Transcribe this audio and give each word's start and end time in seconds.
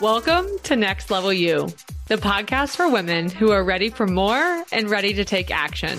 Welcome 0.00 0.46
to 0.64 0.76
Next 0.76 1.10
Level 1.10 1.32
You, 1.32 1.68
the 2.08 2.16
podcast 2.16 2.76
for 2.76 2.86
women 2.86 3.30
who 3.30 3.50
are 3.52 3.64
ready 3.64 3.88
for 3.88 4.06
more 4.06 4.62
and 4.70 4.90
ready 4.90 5.14
to 5.14 5.24
take 5.24 5.50
action. 5.50 5.98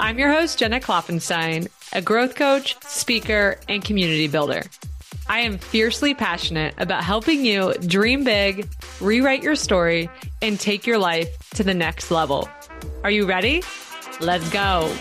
I'm 0.00 0.18
your 0.18 0.32
host, 0.32 0.58
Jenna 0.58 0.80
Klopfenstein, 0.80 1.68
a 1.92 2.02
growth 2.02 2.34
coach, 2.34 2.76
speaker, 2.82 3.56
and 3.68 3.84
community 3.84 4.26
builder. 4.26 4.64
I 5.28 5.42
am 5.42 5.58
fiercely 5.58 6.12
passionate 6.12 6.74
about 6.78 7.04
helping 7.04 7.44
you 7.44 7.72
dream 7.74 8.24
big, 8.24 8.68
rewrite 9.00 9.44
your 9.44 9.54
story, 9.54 10.10
and 10.42 10.58
take 10.58 10.84
your 10.84 10.98
life 10.98 11.50
to 11.50 11.62
the 11.62 11.74
next 11.74 12.10
level. 12.10 12.48
Are 13.04 13.12
you 13.12 13.26
ready? 13.26 13.62
Let's 14.20 14.50
go. 14.50 14.92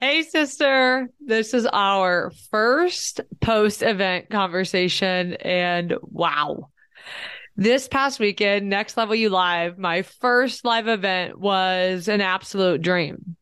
Hey, 0.00 0.22
sister. 0.22 1.10
This 1.20 1.52
is 1.52 1.66
our 1.66 2.32
first 2.50 3.20
post 3.42 3.82
event 3.82 4.30
conversation. 4.30 5.34
And 5.34 5.94
wow, 6.00 6.70
this 7.56 7.86
past 7.86 8.18
weekend, 8.18 8.70
Next 8.70 8.96
Level 8.96 9.14
You 9.14 9.28
Live, 9.28 9.76
my 9.76 10.00
first 10.00 10.64
live 10.64 10.88
event 10.88 11.38
was 11.38 12.08
an 12.08 12.22
absolute 12.22 12.80
dream. 12.80 13.36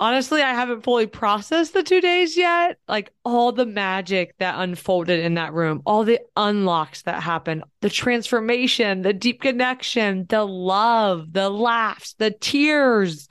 Honestly, 0.00 0.42
I 0.42 0.54
haven't 0.54 0.82
fully 0.82 1.06
processed 1.06 1.74
the 1.74 1.82
two 1.82 2.00
days 2.00 2.36
yet. 2.36 2.78
Like 2.88 3.12
all 3.24 3.52
the 3.52 3.66
magic 3.66 4.34
that 4.38 4.58
unfolded 4.58 5.20
in 5.20 5.34
that 5.34 5.52
room, 5.52 5.82
all 5.86 6.04
the 6.04 6.20
unlocks 6.36 7.02
that 7.02 7.22
happened, 7.22 7.62
the 7.82 7.90
transformation, 7.90 9.02
the 9.02 9.12
deep 9.12 9.42
connection, 9.42 10.26
the 10.28 10.44
love, 10.44 11.32
the 11.32 11.50
laughs, 11.50 12.14
the 12.14 12.32
tears 12.32 13.28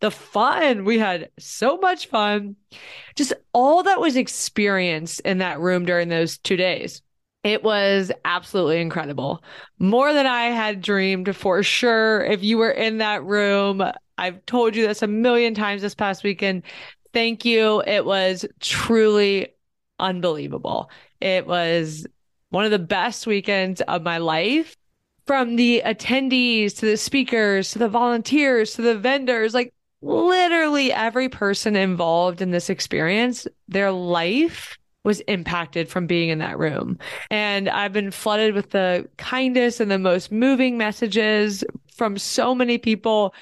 the 0.00 0.10
fun. 0.10 0.84
We 0.84 0.98
had 0.98 1.30
so 1.38 1.76
much 1.76 2.06
fun. 2.08 2.56
Just 3.16 3.32
all 3.52 3.82
that 3.84 4.00
was 4.00 4.16
experienced 4.16 5.20
in 5.20 5.38
that 5.38 5.60
room 5.60 5.84
during 5.84 6.08
those 6.08 6.38
two 6.38 6.56
days. 6.56 7.02
It 7.42 7.62
was 7.62 8.12
absolutely 8.24 8.80
incredible. 8.80 9.42
More 9.78 10.12
than 10.12 10.26
I 10.26 10.46
had 10.46 10.82
dreamed 10.82 11.34
for 11.34 11.62
sure. 11.62 12.22
If 12.22 12.42
you 12.42 12.58
were 12.58 12.70
in 12.70 12.98
that 12.98 13.24
room, 13.24 13.82
I've 14.20 14.44
told 14.46 14.76
you 14.76 14.86
this 14.86 15.02
a 15.02 15.06
million 15.06 15.54
times 15.54 15.82
this 15.82 15.94
past 15.94 16.22
weekend. 16.22 16.62
Thank 17.12 17.44
you. 17.44 17.82
It 17.86 18.04
was 18.04 18.44
truly 18.60 19.48
unbelievable. 19.98 20.90
It 21.20 21.46
was 21.46 22.06
one 22.50 22.64
of 22.64 22.70
the 22.70 22.78
best 22.78 23.26
weekends 23.26 23.80
of 23.82 24.02
my 24.02 24.18
life 24.18 24.76
from 25.26 25.56
the 25.56 25.82
attendees 25.84 26.76
to 26.78 26.86
the 26.86 26.96
speakers 26.96 27.70
to 27.70 27.78
the 27.78 27.88
volunteers 27.88 28.74
to 28.74 28.82
the 28.82 28.98
vendors. 28.98 29.54
Like 29.54 29.72
literally 30.02 30.92
every 30.92 31.28
person 31.28 31.74
involved 31.74 32.42
in 32.42 32.50
this 32.50 32.68
experience, 32.68 33.46
their 33.68 33.90
life 33.90 34.76
was 35.02 35.20
impacted 35.20 35.88
from 35.88 36.06
being 36.06 36.28
in 36.28 36.40
that 36.40 36.58
room. 36.58 36.98
And 37.30 37.68
I've 37.68 37.92
been 37.92 38.10
flooded 38.10 38.54
with 38.54 38.70
the 38.70 39.08
kindest 39.16 39.80
and 39.80 39.90
the 39.90 39.98
most 39.98 40.30
moving 40.30 40.76
messages 40.76 41.64
from 41.96 42.18
so 42.18 42.54
many 42.54 42.76
people. 42.76 43.34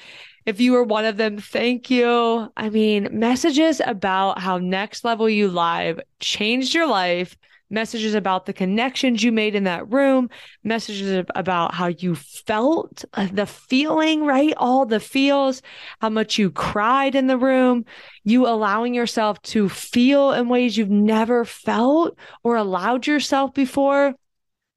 If 0.48 0.62
you 0.62 0.72
were 0.72 0.82
one 0.82 1.04
of 1.04 1.18
them, 1.18 1.36
thank 1.36 1.90
you. 1.90 2.50
I 2.56 2.70
mean, 2.70 3.08
messages 3.12 3.82
about 3.84 4.38
how 4.38 4.56
Next 4.56 5.04
Level 5.04 5.28
You 5.28 5.48
Live 5.48 6.00
changed 6.20 6.72
your 6.72 6.86
life 6.86 7.36
messages 7.68 8.14
about 8.14 8.46
the 8.46 8.54
connections 8.54 9.22
you 9.22 9.30
made 9.30 9.54
in 9.54 9.64
that 9.64 9.92
room, 9.92 10.30
messages 10.64 11.26
about 11.34 11.74
how 11.74 11.88
you 11.88 12.14
felt, 12.14 13.04
uh, 13.12 13.28
the 13.30 13.44
feeling, 13.44 14.24
right? 14.24 14.54
All 14.56 14.86
the 14.86 15.00
feels, 15.00 15.60
how 16.00 16.08
much 16.08 16.38
you 16.38 16.50
cried 16.50 17.14
in 17.14 17.26
the 17.26 17.36
room, 17.36 17.84
you 18.24 18.46
allowing 18.46 18.94
yourself 18.94 19.42
to 19.42 19.68
feel 19.68 20.32
in 20.32 20.48
ways 20.48 20.78
you've 20.78 20.88
never 20.88 21.44
felt 21.44 22.16
or 22.42 22.56
allowed 22.56 23.06
yourself 23.06 23.52
before. 23.52 24.14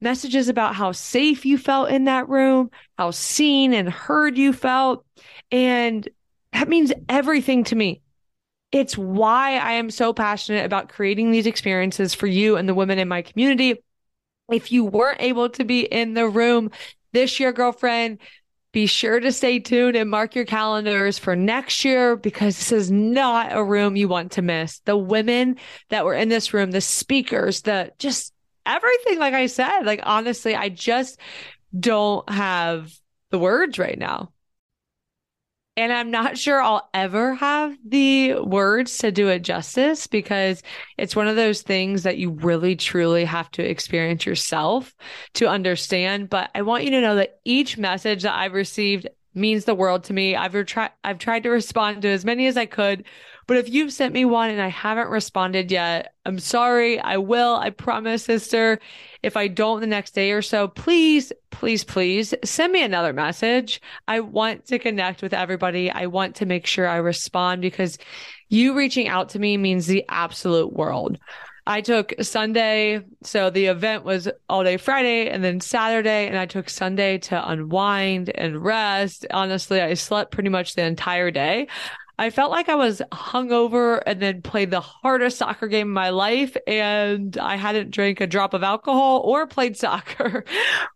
Messages 0.01 0.49
about 0.49 0.75
how 0.75 0.91
safe 0.91 1.45
you 1.45 1.57
felt 1.57 1.91
in 1.91 2.05
that 2.05 2.27
room, 2.27 2.71
how 2.97 3.11
seen 3.11 3.71
and 3.71 3.87
heard 3.87 4.37
you 4.37 4.51
felt. 4.51 5.05
And 5.51 6.07
that 6.53 6.69
means 6.69 6.91
everything 7.09 7.63
to 7.65 7.75
me. 7.75 8.01
It's 8.71 8.97
why 8.97 9.57
I 9.57 9.73
am 9.73 9.91
so 9.91 10.13
passionate 10.13 10.65
about 10.65 10.89
creating 10.89 11.31
these 11.31 11.45
experiences 11.45 12.13
for 12.13 12.27
you 12.27 12.55
and 12.55 12.69
the 12.69 12.73
women 12.73 12.99
in 12.99 13.07
my 13.07 13.21
community. 13.21 13.83
If 14.49 14.71
you 14.71 14.85
weren't 14.85 15.21
able 15.21 15.49
to 15.49 15.65
be 15.65 15.81
in 15.81 16.13
the 16.13 16.27
room 16.27 16.71
this 17.11 17.39
year, 17.39 17.51
girlfriend, 17.51 18.19
be 18.71 18.85
sure 18.85 19.19
to 19.19 19.33
stay 19.33 19.59
tuned 19.59 19.97
and 19.97 20.09
mark 20.09 20.33
your 20.33 20.45
calendars 20.45 21.19
for 21.19 21.35
next 21.35 21.83
year 21.83 22.15
because 22.15 22.57
this 22.57 22.71
is 22.71 22.89
not 22.89 23.51
a 23.51 23.63
room 23.63 23.97
you 23.97 24.07
want 24.07 24.33
to 24.33 24.41
miss. 24.41 24.79
The 24.79 24.95
women 24.95 25.57
that 25.89 26.05
were 26.05 26.13
in 26.13 26.29
this 26.29 26.53
room, 26.53 26.71
the 26.71 26.79
speakers, 26.79 27.63
the 27.63 27.91
just 27.99 28.33
everything, 28.65 29.19
like 29.19 29.33
I 29.33 29.47
said, 29.47 29.81
like 29.81 29.99
honestly, 30.03 30.55
I 30.55 30.69
just 30.69 31.19
don't 31.77 32.29
have 32.29 32.93
the 33.29 33.39
words 33.39 33.77
right 33.77 33.97
now. 33.97 34.31
And 35.77 35.93
I'm 35.93 36.11
not 36.11 36.37
sure 36.37 36.61
I'll 36.61 36.89
ever 36.93 37.33
have 37.35 37.77
the 37.85 38.35
words 38.35 38.97
to 38.99 39.11
do 39.11 39.29
it 39.29 39.39
justice 39.39 40.05
because 40.05 40.61
it's 40.97 41.15
one 41.15 41.29
of 41.29 41.37
those 41.37 41.61
things 41.61 42.03
that 42.03 42.17
you 42.17 42.31
really 42.31 42.75
truly 42.75 43.23
have 43.23 43.49
to 43.51 43.63
experience 43.63 44.25
yourself 44.25 44.93
to 45.35 45.47
understand. 45.47 46.29
But 46.29 46.51
I 46.53 46.63
want 46.63 46.83
you 46.83 46.91
to 46.91 47.01
know 47.01 47.15
that 47.15 47.39
each 47.45 47.77
message 47.77 48.23
that 48.23 48.35
I've 48.35 48.53
received 48.53 49.07
means 49.33 49.63
the 49.63 49.73
world 49.73 50.03
to 50.05 50.13
me. 50.13 50.35
I've 50.35 50.65
tried 50.65 50.91
I've 51.05 51.19
tried 51.19 51.43
to 51.43 51.49
respond 51.49 52.01
to 52.01 52.09
as 52.09 52.25
many 52.25 52.47
as 52.47 52.57
I 52.57 52.65
could 52.65 53.05
but 53.51 53.57
if 53.57 53.67
you've 53.67 53.91
sent 53.91 54.13
me 54.13 54.23
one 54.23 54.49
and 54.49 54.61
I 54.61 54.69
haven't 54.69 55.09
responded 55.09 55.73
yet, 55.73 56.13
I'm 56.25 56.39
sorry. 56.39 57.01
I 57.01 57.17
will. 57.17 57.57
I 57.57 57.69
promise, 57.69 58.23
sister. 58.23 58.79
If 59.23 59.35
I 59.35 59.49
don't 59.49 59.81
the 59.81 59.87
next 59.87 60.11
day 60.11 60.31
or 60.31 60.41
so, 60.41 60.69
please, 60.69 61.33
please, 61.49 61.83
please 61.83 62.33
send 62.45 62.71
me 62.71 62.81
another 62.81 63.11
message. 63.11 63.81
I 64.07 64.21
want 64.21 64.67
to 64.67 64.79
connect 64.79 65.21
with 65.21 65.33
everybody. 65.33 65.91
I 65.91 66.05
want 66.05 66.37
to 66.37 66.45
make 66.45 66.65
sure 66.65 66.87
I 66.87 66.95
respond 66.95 67.61
because 67.61 67.97
you 68.47 68.73
reaching 68.73 69.09
out 69.09 69.27
to 69.31 69.39
me 69.39 69.57
means 69.57 69.85
the 69.85 70.05
absolute 70.07 70.71
world. 70.71 71.19
I 71.67 71.81
took 71.81 72.13
Sunday. 72.21 73.01
So 73.23 73.49
the 73.49 73.67
event 73.67 74.03
was 74.03 74.27
all 74.49 74.63
day 74.63 74.77
Friday 74.77 75.29
and 75.29 75.43
then 75.43 75.59
Saturday. 75.59 76.27
And 76.27 76.37
I 76.37 76.45
took 76.45 76.69
Sunday 76.69 77.17
to 77.19 77.49
unwind 77.49 78.29
and 78.33 78.63
rest. 78.63 79.27
Honestly, 79.31 79.79
I 79.79 79.93
slept 79.93 80.31
pretty 80.31 80.49
much 80.49 80.73
the 80.73 80.83
entire 80.83 81.31
day. 81.31 81.67
I 82.21 82.29
felt 82.29 82.51
like 82.51 82.69
I 82.69 82.75
was 82.75 83.01
hungover 83.11 83.99
and 84.05 84.21
then 84.21 84.43
played 84.43 84.69
the 84.69 84.79
hardest 84.79 85.39
soccer 85.39 85.67
game 85.67 85.87
of 85.87 85.93
my 85.95 86.11
life. 86.11 86.55
And 86.67 87.35
I 87.35 87.55
hadn't 87.55 87.89
drank 87.89 88.21
a 88.21 88.27
drop 88.27 88.53
of 88.53 88.61
alcohol 88.61 89.21
or 89.25 89.47
played 89.47 89.75
soccer, 89.85 90.45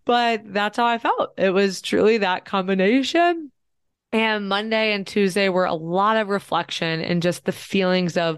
but 0.06 0.44
that's 0.46 0.78
how 0.78 0.86
I 0.86 1.00
felt. 1.00 1.34
It 1.36 1.50
was 1.50 1.82
truly 1.82 2.20
that 2.20 2.46
combination. 2.46 3.52
And 4.12 4.48
Monday 4.48 4.94
and 4.94 5.08
Tuesday 5.08 5.50
were 5.50 5.66
a 5.66 5.74
lot 5.74 6.18
of 6.18 6.30
reflection 6.30 7.02
and 7.02 7.24
just 7.24 7.46
the 7.46 7.52
feelings 7.52 8.18
of 8.18 8.38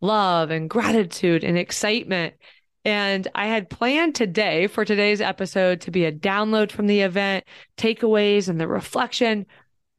love 0.00 0.52
and 0.52 0.70
gratitude 0.70 1.42
and 1.42 1.58
excitement. 1.58 2.34
And 2.84 3.26
I 3.34 3.46
had 3.46 3.68
planned 3.68 4.14
today 4.14 4.68
for 4.68 4.84
today's 4.84 5.20
episode 5.20 5.80
to 5.80 5.90
be 5.90 6.04
a 6.04 6.12
download 6.12 6.70
from 6.70 6.86
the 6.86 7.00
event, 7.00 7.46
takeaways 7.76 8.48
and 8.48 8.60
the 8.60 8.68
reflection, 8.68 9.44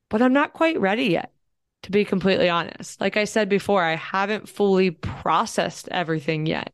but 0.10 0.22
I'm 0.22 0.32
not 0.32 0.54
quite 0.54 0.80
ready 0.80 1.08
yet 1.08 1.34
to 1.84 1.92
be 1.92 2.06
completely 2.06 2.50
honest. 2.50 3.00
Like 3.00 3.18
I 3.18 3.24
said 3.24 3.50
before, 3.50 3.84
I 3.84 3.96
haven't 3.96 4.50
fully 4.50 4.92
processed 4.92 5.88
everything 5.90 6.46
yet. 6.46 6.74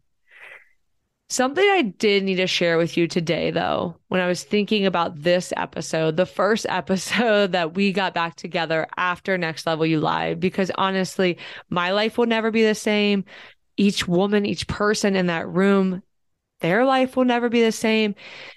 Something 1.28 1.66
I 1.66 1.82
did 1.82 2.24
need 2.24 2.36
to 2.36 2.46
share 2.46 2.78
with 2.78 2.98
you 2.98 3.08
today, 3.08 3.50
though, 3.50 3.98
when 4.10 4.22
I 4.22 4.28
was 4.28 4.44
thinking 4.44 4.86
about 4.86 5.24
this 5.24 5.52
episode, 5.58 6.18
the 6.18 6.26
first 6.26 6.66
episode 6.70 7.54
that 7.54 7.74
we 7.74 7.92
got 7.92 8.14
back 8.14 8.36
together 8.36 8.88
after 8.96 9.38
Next 9.38 9.66
Level 9.66 9.88
You 9.88 10.00
Live, 10.00 10.40
because 10.40 10.70
honestly, 10.76 11.38
my 11.70 11.91
life 11.91 12.18
will 12.18 12.28
never 12.28 12.52
be 12.52 12.64
the 12.64 12.76
same. 12.76 13.26
Each 13.76 14.08
woman, 14.08 14.46
each 14.46 14.68
person 14.68 15.16
in 15.16 15.26
that 15.26 15.47
room, 15.47 16.03
their 16.62 16.85
life 16.85 17.18
will 17.18 17.26
never 17.26 17.50
be 17.50 17.62
the 17.62 17.72
same. 17.72 18.16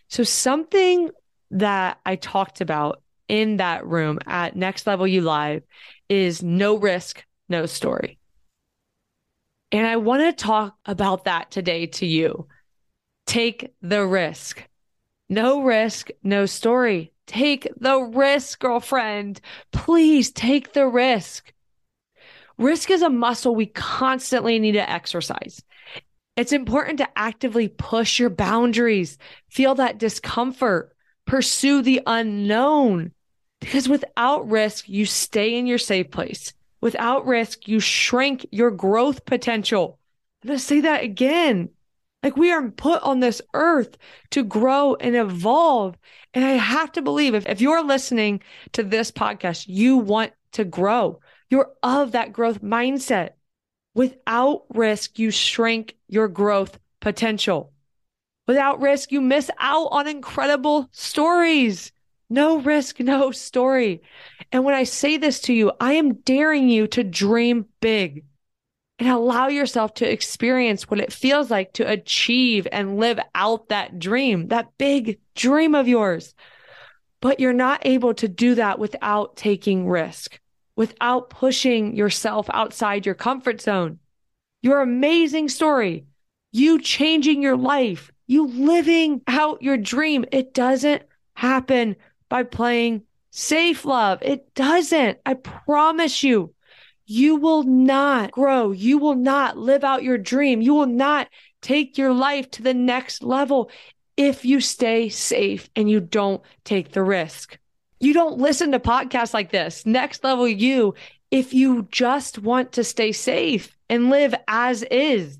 So, 0.08 0.22
something 0.22 1.10
that 1.50 1.98
I 2.04 2.16
talked 2.16 2.60
about 2.60 3.02
in 3.28 3.56
that 3.56 3.86
room 3.86 4.18
at 4.26 4.56
Next 4.56 4.86
Level 4.86 5.06
You 5.06 5.22
Live 5.22 5.62
is 6.08 6.42
no 6.42 6.76
risk, 6.76 7.24
no 7.48 7.66
story. 7.66 8.18
And 9.70 9.86
I 9.86 9.96
want 9.96 10.22
to 10.22 10.32
talk 10.44 10.76
about 10.86 11.24
that 11.24 11.50
today 11.50 11.86
to 11.86 12.06
you. 12.06 12.48
Take 13.26 13.74
the 13.82 14.06
risk. 14.06 14.66
No 15.28 15.62
risk, 15.62 16.08
no 16.22 16.46
story. 16.46 17.12
Take 17.26 17.68
the 17.76 17.98
risk, 18.00 18.58
girlfriend. 18.60 19.40
Please 19.70 20.30
take 20.30 20.72
the 20.72 20.86
risk. 20.86 21.52
Risk 22.56 22.90
is 22.90 23.02
a 23.02 23.10
muscle 23.10 23.54
we 23.54 23.66
constantly 23.66 24.58
need 24.58 24.72
to 24.72 24.90
exercise. 24.90 25.62
It's 26.36 26.52
important 26.52 26.98
to 26.98 27.08
actively 27.16 27.68
push 27.68 28.18
your 28.18 28.30
boundaries, 28.30 29.18
feel 29.50 29.74
that 29.74 29.98
discomfort, 29.98 30.96
pursue 31.26 31.82
the 31.82 32.00
unknown, 32.06 33.12
because 33.60 33.88
without 33.88 34.48
risk, 34.48 34.88
you 34.88 35.04
stay 35.04 35.58
in 35.58 35.66
your 35.66 35.78
safe 35.78 36.10
place. 36.10 36.52
Without 36.80 37.26
risk, 37.26 37.66
you 37.66 37.80
shrink 37.80 38.46
your 38.52 38.70
growth 38.70 39.24
potential. 39.24 39.98
I'm 40.42 40.48
going 40.48 40.58
to 40.58 40.64
say 40.64 40.80
that 40.82 41.02
again. 41.02 41.70
Like 42.22 42.36
we 42.36 42.52
are 42.52 42.70
put 42.70 43.02
on 43.02 43.20
this 43.20 43.40
earth 43.54 43.96
to 44.30 44.42
grow 44.42 44.94
and 44.94 45.16
evolve. 45.16 45.96
And 46.34 46.44
I 46.44 46.52
have 46.52 46.92
to 46.92 47.02
believe 47.02 47.34
if, 47.34 47.46
if 47.46 47.60
you're 47.60 47.84
listening 47.84 48.42
to 48.72 48.82
this 48.82 49.10
podcast, 49.10 49.66
you 49.68 49.96
want 49.96 50.32
to 50.52 50.64
grow. 50.64 51.20
You're 51.50 51.70
of 51.82 52.12
that 52.12 52.32
growth 52.32 52.62
mindset. 52.62 53.30
Without 53.94 54.64
risk, 54.70 55.18
you 55.18 55.30
shrink 55.30 55.96
your 56.08 56.28
growth 56.28 56.78
potential. 57.00 57.72
Without 58.46 58.80
risk, 58.80 59.12
you 59.12 59.20
miss 59.20 59.50
out 59.58 59.88
on 59.90 60.06
incredible 60.06 60.88
stories. 60.92 61.92
No 62.30 62.58
risk, 62.58 63.00
no 63.00 63.30
story. 63.30 64.02
And 64.52 64.64
when 64.64 64.74
I 64.74 64.84
say 64.84 65.16
this 65.16 65.40
to 65.42 65.52
you, 65.52 65.72
I 65.80 65.94
am 65.94 66.14
daring 66.14 66.68
you 66.68 66.86
to 66.88 67.02
dream 67.02 67.66
big 67.80 68.24
and 68.98 69.08
allow 69.08 69.48
yourself 69.48 69.94
to 69.94 70.10
experience 70.10 70.90
what 70.90 71.00
it 71.00 71.12
feels 71.12 71.50
like 71.50 71.72
to 71.74 71.90
achieve 71.90 72.66
and 72.70 72.98
live 72.98 73.18
out 73.34 73.68
that 73.68 73.98
dream, 73.98 74.48
that 74.48 74.76
big 74.76 75.20
dream 75.34 75.74
of 75.74 75.88
yours. 75.88 76.34
But 77.20 77.40
you're 77.40 77.52
not 77.52 77.86
able 77.86 78.14
to 78.14 78.28
do 78.28 78.56
that 78.56 78.78
without 78.78 79.36
taking 79.36 79.88
risk, 79.88 80.38
without 80.76 81.30
pushing 81.30 81.96
yourself 81.96 82.48
outside 82.52 83.06
your 83.06 83.14
comfort 83.14 83.60
zone. 83.60 83.98
Your 84.62 84.80
amazing 84.80 85.48
story, 85.48 86.06
you 86.52 86.80
changing 86.80 87.42
your 87.42 87.56
life, 87.56 88.10
you 88.26 88.46
living 88.46 89.22
out 89.26 89.62
your 89.62 89.76
dream. 89.76 90.24
It 90.32 90.52
doesn't 90.52 91.02
happen 91.34 91.96
by 92.28 92.42
playing 92.42 93.02
safe 93.30 93.84
love. 93.84 94.18
It 94.22 94.54
doesn't. 94.54 95.18
I 95.24 95.34
promise 95.34 96.22
you 96.22 96.54
you 97.06 97.36
will 97.36 97.62
not 97.62 98.32
grow. 98.32 98.70
You 98.70 98.98
will 98.98 99.14
not 99.14 99.56
live 99.56 99.82
out 99.82 100.02
your 100.02 100.18
dream. 100.18 100.60
You 100.60 100.74
will 100.74 100.86
not 100.86 101.28
take 101.62 101.96
your 101.96 102.12
life 102.12 102.50
to 102.52 102.62
the 102.62 102.74
next 102.74 103.22
level 103.22 103.70
if 104.16 104.44
you 104.44 104.60
stay 104.60 105.08
safe 105.08 105.70
and 105.74 105.88
you 105.88 106.00
don't 106.00 106.42
take 106.64 106.92
the 106.92 107.02
risk. 107.02 107.58
You 108.00 108.12
don't 108.12 108.38
listen 108.38 108.72
to 108.72 108.78
podcasts 108.78 109.32
like 109.32 109.50
this, 109.50 109.86
Next 109.86 110.22
Level 110.22 110.46
You, 110.46 110.94
if 111.30 111.52
you 111.54 111.88
just 111.90 112.38
want 112.38 112.72
to 112.72 112.84
stay 112.84 113.12
safe 113.12 113.76
and 113.88 114.10
live 114.10 114.34
as 114.46 114.82
is, 114.84 115.38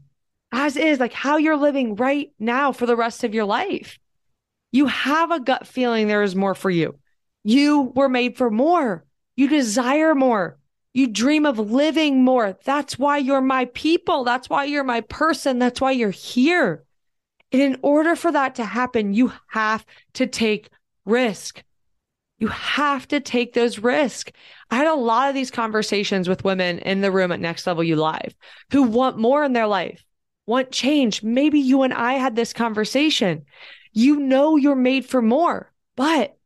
as 0.50 0.76
is, 0.76 0.99
like 0.99 1.12
how 1.12 1.37
you're 1.37 1.56
living 1.56 1.96
right 1.96 2.32
now 2.38 2.73
for 2.73 2.87
the 2.87 2.96
rest 2.96 3.25
of 3.25 3.34
your 3.34 3.44
life. 3.44 3.99
You 4.73 4.87
have 4.87 5.31
a 5.31 5.41
gut 5.41 5.67
feeling 5.67 6.09
there 6.09 6.23
is 6.23 6.37
more 6.37 6.55
for 6.55 6.70
you. 6.70 6.99
You 7.44 7.93
were 7.94 8.09
made 8.09 8.37
for 8.37 8.50
more. 8.50 9.05
You 9.37 9.49
desire 9.49 10.15
more. 10.15 10.59
You 10.93 11.06
dream 11.06 11.47
of 11.47 11.59
living 11.59 12.25
more. 12.25 12.59
That's 12.65 12.99
why 12.99 13.19
you're 13.19 13.41
my 13.41 13.67
people. 13.67 14.25
That's 14.25 14.50
why 14.50 14.65
you're 14.65 14.85
my 14.85 15.00
person. 15.03 15.59
That's 15.59 15.81
why 15.81 15.93
you're 15.93 16.11
here. 16.11 16.85
And 17.53 17.62
in 17.62 17.79
order 17.82 18.17
for 18.17 18.32
that 18.32 18.56
to 18.56 18.65
happen, 18.65 19.15
you 19.15 19.32
have 19.49 19.87
to 20.15 20.26
take 20.26 20.70
risk. 21.05 21.62
You 22.38 22.49
have 22.49 23.09
to 23.09 23.20
take 23.20 23.53
those 23.53 23.79
risks. 23.79 24.32
I 24.70 24.76
had 24.76 24.87
a 24.87 24.94
lot 24.94 25.29
of 25.29 25.35
these 25.35 25.50
conversations 25.50 26.29
with 26.29 26.44
women 26.44 26.79
in 26.81 27.00
the 27.00 27.11
room 27.11 27.32
at 27.32 27.41
Next 27.41 27.67
Level 27.67 27.82
You 27.82 27.97
Live 27.97 28.35
who 28.70 28.82
want 28.82 29.19
more 29.19 29.43
in 29.44 29.55
their 29.55 29.67
life, 29.67 30.05
want 30.47 30.70
change. 30.70 31.23
Maybe 31.23 31.59
you 31.59 31.82
and 31.82 31.93
I 31.93 32.15
had 32.15 32.37
this 32.37 32.53
conversation. 32.53 33.44
You 33.93 34.20
know 34.20 34.56
you're 34.56 34.75
made 34.75 35.06
for 35.06 35.23
more, 35.23 35.73
but 35.96 36.37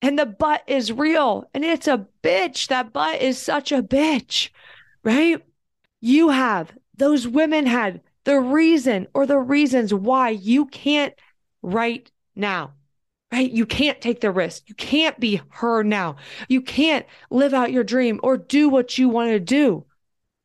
and 0.00 0.18
the 0.18 0.26
butt 0.26 0.62
is 0.66 0.92
real 0.92 1.48
and 1.54 1.64
it's 1.64 1.86
a 1.86 2.06
bitch. 2.22 2.68
That 2.68 2.92
butt 2.92 3.20
is 3.20 3.38
such 3.38 3.70
a 3.72 3.82
bitch, 3.82 4.50
right? 5.04 5.42
You 6.00 6.30
have, 6.30 6.72
those 6.96 7.28
women 7.28 7.66
had 7.66 8.00
the 8.24 8.40
reason 8.40 9.06
or 9.14 9.26
the 9.26 9.38
reasons 9.38 9.94
why 9.94 10.30
you 10.30 10.66
can't 10.66 11.14
right 11.62 12.10
now, 12.34 12.72
right? 13.32 13.50
You 13.50 13.66
can't 13.66 14.00
take 14.00 14.20
the 14.20 14.30
risk. 14.30 14.68
You 14.68 14.74
can't 14.74 15.18
be 15.20 15.40
her 15.50 15.82
now. 15.84 16.16
You 16.48 16.60
can't 16.60 17.06
live 17.30 17.54
out 17.54 17.72
your 17.72 17.84
dream 17.84 18.18
or 18.22 18.36
do 18.36 18.68
what 18.68 18.98
you 18.98 19.08
want 19.08 19.30
to 19.30 19.40
do. 19.40 19.84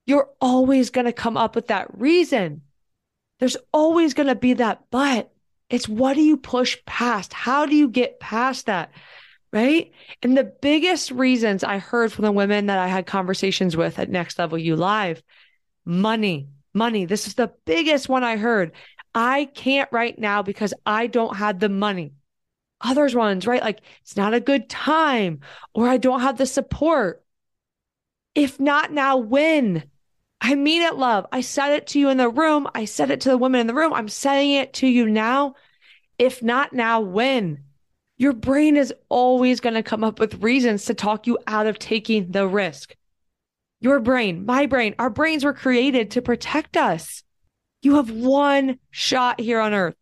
You're 0.06 0.30
always 0.40 0.90
going 0.90 1.06
to 1.06 1.14
come 1.14 1.36
up 1.36 1.56
with 1.56 1.68
that 1.68 2.00
reason. 2.00 2.62
There's 3.40 3.58
always 3.74 4.14
going 4.14 4.28
to 4.28 4.36
be 4.36 4.54
that 4.54 4.84
but. 4.90 5.32
It's 5.70 5.88
what 5.88 6.16
do 6.16 6.22
you 6.22 6.38
push 6.38 6.78
past? 6.86 7.34
How 7.34 7.66
do 7.66 7.76
you 7.76 7.90
get 7.90 8.20
past 8.20 8.68
that? 8.68 8.92
Right. 9.52 9.92
And 10.22 10.38
the 10.38 10.44
biggest 10.44 11.12
reasons 11.12 11.64
I 11.64 11.78
heard 11.78 12.12
from 12.12 12.26
the 12.26 12.32
women 12.32 12.66
that 12.66 12.80
I 12.80 12.88
had 12.88 13.06
conversations 13.06 13.78
with 13.78 13.98
at 13.98 14.10
Next 14.10 14.38
Level 14.38 14.58
You 14.58 14.76
Live 14.76 15.24
money, 15.86 16.50
money. 16.74 17.06
This 17.06 17.28
is 17.28 17.36
the 17.36 17.54
biggest 17.66 18.10
one 18.10 18.24
I 18.24 18.36
heard. 18.36 18.74
I 19.16 19.46
can't 19.46 19.90
right 19.92 20.18
now 20.20 20.44
because 20.44 20.74
I 20.86 21.08
don't 21.08 21.38
have 21.38 21.60
the 21.60 21.70
money. 21.70 22.12
Others 22.82 23.16
ones, 23.16 23.48
right? 23.48 23.62
Like 23.62 23.80
it's 24.02 24.18
not 24.18 24.34
a 24.34 24.40
good 24.40 24.70
time 24.70 25.40
or 25.74 25.88
I 25.88 25.98
don't 25.98 26.22
have 26.22 26.38
the 26.38 26.46
support. 26.46 27.24
If 28.36 28.60
not 28.60 28.92
now, 28.92 29.18
when? 29.18 29.90
I 30.40 30.56
mean 30.56 30.82
it, 30.82 30.96
love. 30.96 31.26
I 31.32 31.42
said 31.42 31.74
it 31.74 31.88
to 31.88 32.00
you 32.00 32.10
in 32.10 32.18
the 32.18 32.30
room. 32.30 32.68
I 32.76 32.86
said 32.86 33.12
it 33.12 33.22
to 33.22 33.30
the 33.30 33.38
women 33.38 33.62
in 33.62 33.68
the 33.68 33.74
room. 33.74 33.94
I'm 33.94 34.10
saying 34.10 34.52
it 34.52 34.74
to 34.74 34.88
you 34.88 35.08
now. 35.10 35.56
If 36.20 36.42
not 36.44 36.74
now, 36.74 37.02
when? 37.02 37.64
Your 38.18 38.34
brain 38.34 38.78
is 38.78 38.94
always 39.10 39.60
going 39.60 39.76
to 39.76 39.84
come 39.84 40.04
up 40.04 40.20
with 40.20 40.42
reasons 40.44 40.86
to 40.86 40.94
talk 40.94 41.28
you 41.28 41.38
out 41.48 41.68
of 41.68 41.80
taking 41.80 42.32
the 42.32 42.48
risk. 42.48 42.96
Your 43.80 44.00
brain, 44.00 44.46
my 44.46 44.66
brain, 44.66 44.96
our 44.98 45.10
brains 45.10 45.44
were 45.44 45.54
created 45.54 46.12
to 46.12 46.22
protect 46.22 46.78
us. 46.78 47.24
You 47.84 47.96
have 47.96 48.10
one 48.10 48.80
shot 48.90 49.40
here 49.40 49.60
on 49.60 49.74
earth, 49.74 49.96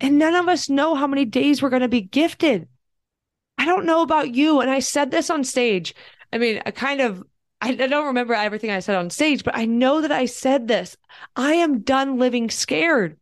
and 0.00 0.18
none 0.18 0.34
of 0.34 0.48
us 0.48 0.70
know 0.70 0.94
how 0.94 1.06
many 1.06 1.26
days 1.26 1.60
we're 1.60 1.68
going 1.68 1.82
to 1.82 1.88
be 1.88 2.00
gifted. 2.00 2.68
I 3.58 3.66
don't 3.66 3.84
know 3.84 4.02
about 4.02 4.34
you. 4.34 4.60
And 4.60 4.70
I 4.70 4.78
said 4.78 5.10
this 5.10 5.28
on 5.28 5.44
stage. 5.44 5.94
I 6.32 6.38
mean, 6.38 6.62
I 6.64 6.70
kind 6.70 7.00
of, 7.00 7.22
I 7.60 7.74
don't 7.74 8.06
remember 8.06 8.34
everything 8.34 8.70
I 8.70 8.80
said 8.80 8.96
on 8.96 9.10
stage, 9.10 9.42
but 9.42 9.56
I 9.56 9.64
know 9.64 10.00
that 10.00 10.12
I 10.12 10.26
said 10.26 10.68
this. 10.68 10.96
I 11.34 11.54
am 11.54 11.80
done 11.80 12.18
living 12.18 12.50
scared. 12.50 13.16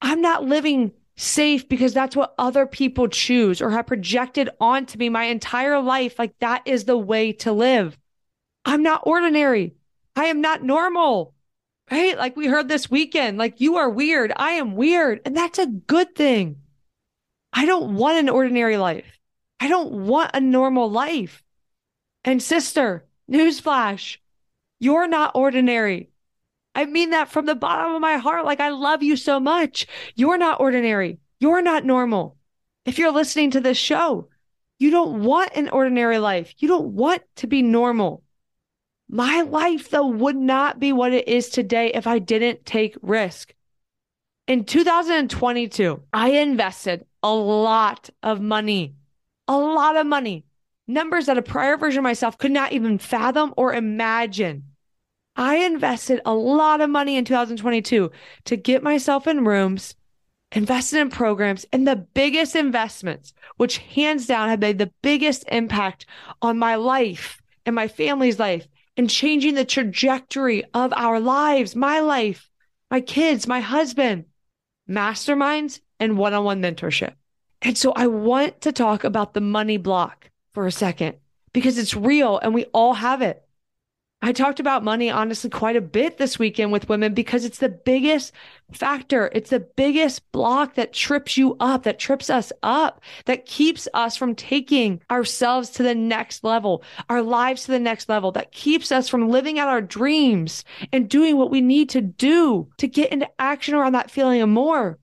I'm 0.00 0.20
not 0.20 0.44
living 0.44 0.92
safe 1.16 1.68
because 1.68 1.92
that's 1.92 2.14
what 2.14 2.34
other 2.38 2.66
people 2.66 3.08
choose 3.08 3.60
or 3.60 3.70
have 3.70 3.86
projected 3.86 4.50
onto 4.60 4.98
me 4.98 5.08
my 5.08 5.24
entire 5.24 5.80
life. 5.80 6.18
Like 6.18 6.38
that 6.38 6.62
is 6.66 6.84
the 6.84 6.96
way 6.96 7.32
to 7.32 7.52
live. 7.52 7.98
I'm 8.64 8.82
not 8.82 9.02
ordinary. 9.04 9.74
I 10.14 10.26
am 10.26 10.40
not 10.40 10.62
normal. 10.62 11.34
Right? 11.90 12.16
Like 12.16 12.36
we 12.36 12.46
heard 12.46 12.68
this 12.68 12.90
weekend, 12.90 13.38
like 13.38 13.60
you 13.60 13.76
are 13.76 13.88
weird. 13.88 14.32
I 14.36 14.52
am 14.52 14.74
weird. 14.74 15.20
And 15.24 15.36
that's 15.36 15.58
a 15.58 15.66
good 15.66 16.14
thing. 16.14 16.56
I 17.52 17.64
don't 17.64 17.94
want 17.94 18.18
an 18.18 18.28
ordinary 18.28 18.76
life. 18.76 19.18
I 19.60 19.68
don't 19.68 19.92
want 19.92 20.32
a 20.34 20.40
normal 20.40 20.90
life. 20.90 21.42
And 22.24 22.42
sister, 22.42 23.06
newsflash, 23.30 24.18
you're 24.78 25.08
not 25.08 25.32
ordinary. 25.34 26.10
I 26.74 26.84
mean 26.84 27.10
that 27.10 27.30
from 27.30 27.46
the 27.46 27.54
bottom 27.54 27.94
of 27.94 28.00
my 28.00 28.16
heart. 28.18 28.44
Like, 28.44 28.60
I 28.60 28.68
love 28.68 29.02
you 29.02 29.16
so 29.16 29.40
much. 29.40 29.86
You're 30.14 30.38
not 30.38 30.60
ordinary. 30.60 31.18
You're 31.40 31.62
not 31.62 31.84
normal. 31.84 32.36
If 32.84 32.98
you're 32.98 33.12
listening 33.12 33.50
to 33.52 33.60
this 33.60 33.78
show, 33.78 34.28
you 34.78 34.90
don't 34.90 35.22
want 35.22 35.52
an 35.54 35.70
ordinary 35.70 36.18
life. 36.18 36.54
You 36.58 36.68
don't 36.68 36.88
want 36.88 37.22
to 37.36 37.46
be 37.46 37.62
normal. 37.62 38.22
My 39.08 39.42
life, 39.42 39.90
though, 39.90 40.06
would 40.06 40.36
not 40.36 40.78
be 40.78 40.92
what 40.92 41.12
it 41.12 41.28
is 41.28 41.48
today 41.48 41.92
if 41.94 42.06
I 42.06 42.18
didn't 42.18 42.66
take 42.66 42.96
risk. 43.00 43.54
In 44.46 44.64
2022, 44.64 46.02
I 46.12 46.30
invested 46.30 47.06
a 47.22 47.32
lot 47.32 48.10
of 48.22 48.40
money, 48.40 48.94
a 49.48 49.56
lot 49.56 49.96
of 49.96 50.06
money, 50.06 50.44
numbers 50.86 51.26
that 51.26 51.38
a 51.38 51.42
prior 51.42 51.76
version 51.76 52.00
of 52.00 52.04
myself 52.04 52.38
could 52.38 52.52
not 52.52 52.72
even 52.72 52.98
fathom 52.98 53.52
or 53.56 53.74
imagine 53.74 54.64
I 55.36 55.56
invested 55.56 56.22
a 56.24 56.32
lot 56.32 56.80
of 56.80 56.88
money 56.88 57.16
in 57.16 57.24
2022 57.26 58.10
to 58.46 58.56
get 58.56 58.82
myself 58.82 59.26
in 59.26 59.44
rooms, 59.44 59.94
invested 60.50 61.00
in 61.00 61.10
programs, 61.10 61.66
and 61.72 61.86
the 61.86 61.96
biggest 61.96 62.56
investments, 62.56 63.34
which 63.58 63.76
hands 63.78 64.26
down 64.26 64.48
have 64.48 64.60
made 64.60 64.78
the 64.78 64.92
biggest 65.02 65.44
impact 65.48 66.06
on 66.40 66.58
my 66.58 66.76
life 66.76 67.42
and 67.66 67.74
my 67.74 67.86
family's 67.86 68.38
life 68.38 68.66
and 68.96 69.10
changing 69.10 69.54
the 69.54 69.64
trajectory 69.66 70.64
of 70.72 70.92
our 70.96 71.20
lives, 71.20 71.76
my 71.76 72.00
life, 72.00 72.48
my 72.90 73.02
kids, 73.02 73.46
my 73.46 73.60
husband, 73.60 74.24
masterminds, 74.88 75.80
and 76.00 76.16
one 76.16 76.32
on 76.32 76.44
one 76.44 76.62
mentorship. 76.62 77.12
And 77.60 77.76
so 77.76 77.92
I 77.92 78.06
want 78.06 78.62
to 78.62 78.72
talk 78.72 79.04
about 79.04 79.34
the 79.34 79.42
money 79.42 79.76
block 79.76 80.30
for 80.56 80.66
a 80.66 80.72
second 80.72 81.18
because 81.52 81.76
it's 81.76 81.94
real 81.94 82.38
and 82.38 82.54
we 82.54 82.64
all 82.72 82.94
have 82.94 83.20
it. 83.20 83.46
I 84.22 84.32
talked 84.32 84.58
about 84.58 84.82
money 84.82 85.10
honestly 85.10 85.50
quite 85.50 85.76
a 85.76 85.82
bit 85.82 86.16
this 86.16 86.38
weekend 86.38 86.72
with 86.72 86.88
women 86.88 87.12
because 87.12 87.44
it's 87.44 87.58
the 87.58 87.68
biggest 87.68 88.32
factor. 88.72 89.30
It's 89.34 89.50
the 89.50 89.60
biggest 89.60 90.32
block 90.32 90.76
that 90.76 90.94
trips 90.94 91.36
you 91.36 91.58
up, 91.60 91.82
that 91.82 91.98
trips 91.98 92.30
us 92.30 92.54
up, 92.62 93.02
that 93.26 93.44
keeps 93.44 93.86
us 93.92 94.16
from 94.16 94.34
taking 94.34 95.02
ourselves 95.10 95.68
to 95.72 95.82
the 95.82 95.94
next 95.94 96.42
level, 96.42 96.82
our 97.10 97.20
lives 97.20 97.64
to 97.64 97.72
the 97.72 97.78
next 97.78 98.08
level, 98.08 98.32
that 98.32 98.50
keeps 98.50 98.90
us 98.90 99.10
from 99.10 99.28
living 99.28 99.58
out 99.58 99.68
our 99.68 99.82
dreams 99.82 100.64
and 100.90 101.10
doing 101.10 101.36
what 101.36 101.50
we 101.50 101.60
need 101.60 101.90
to 101.90 102.00
do 102.00 102.66
to 102.78 102.88
get 102.88 103.12
into 103.12 103.28
action 103.38 103.74
around 103.74 103.92
that 103.92 104.10
feeling 104.10 104.40
of 104.40 104.48
more. 104.48 104.98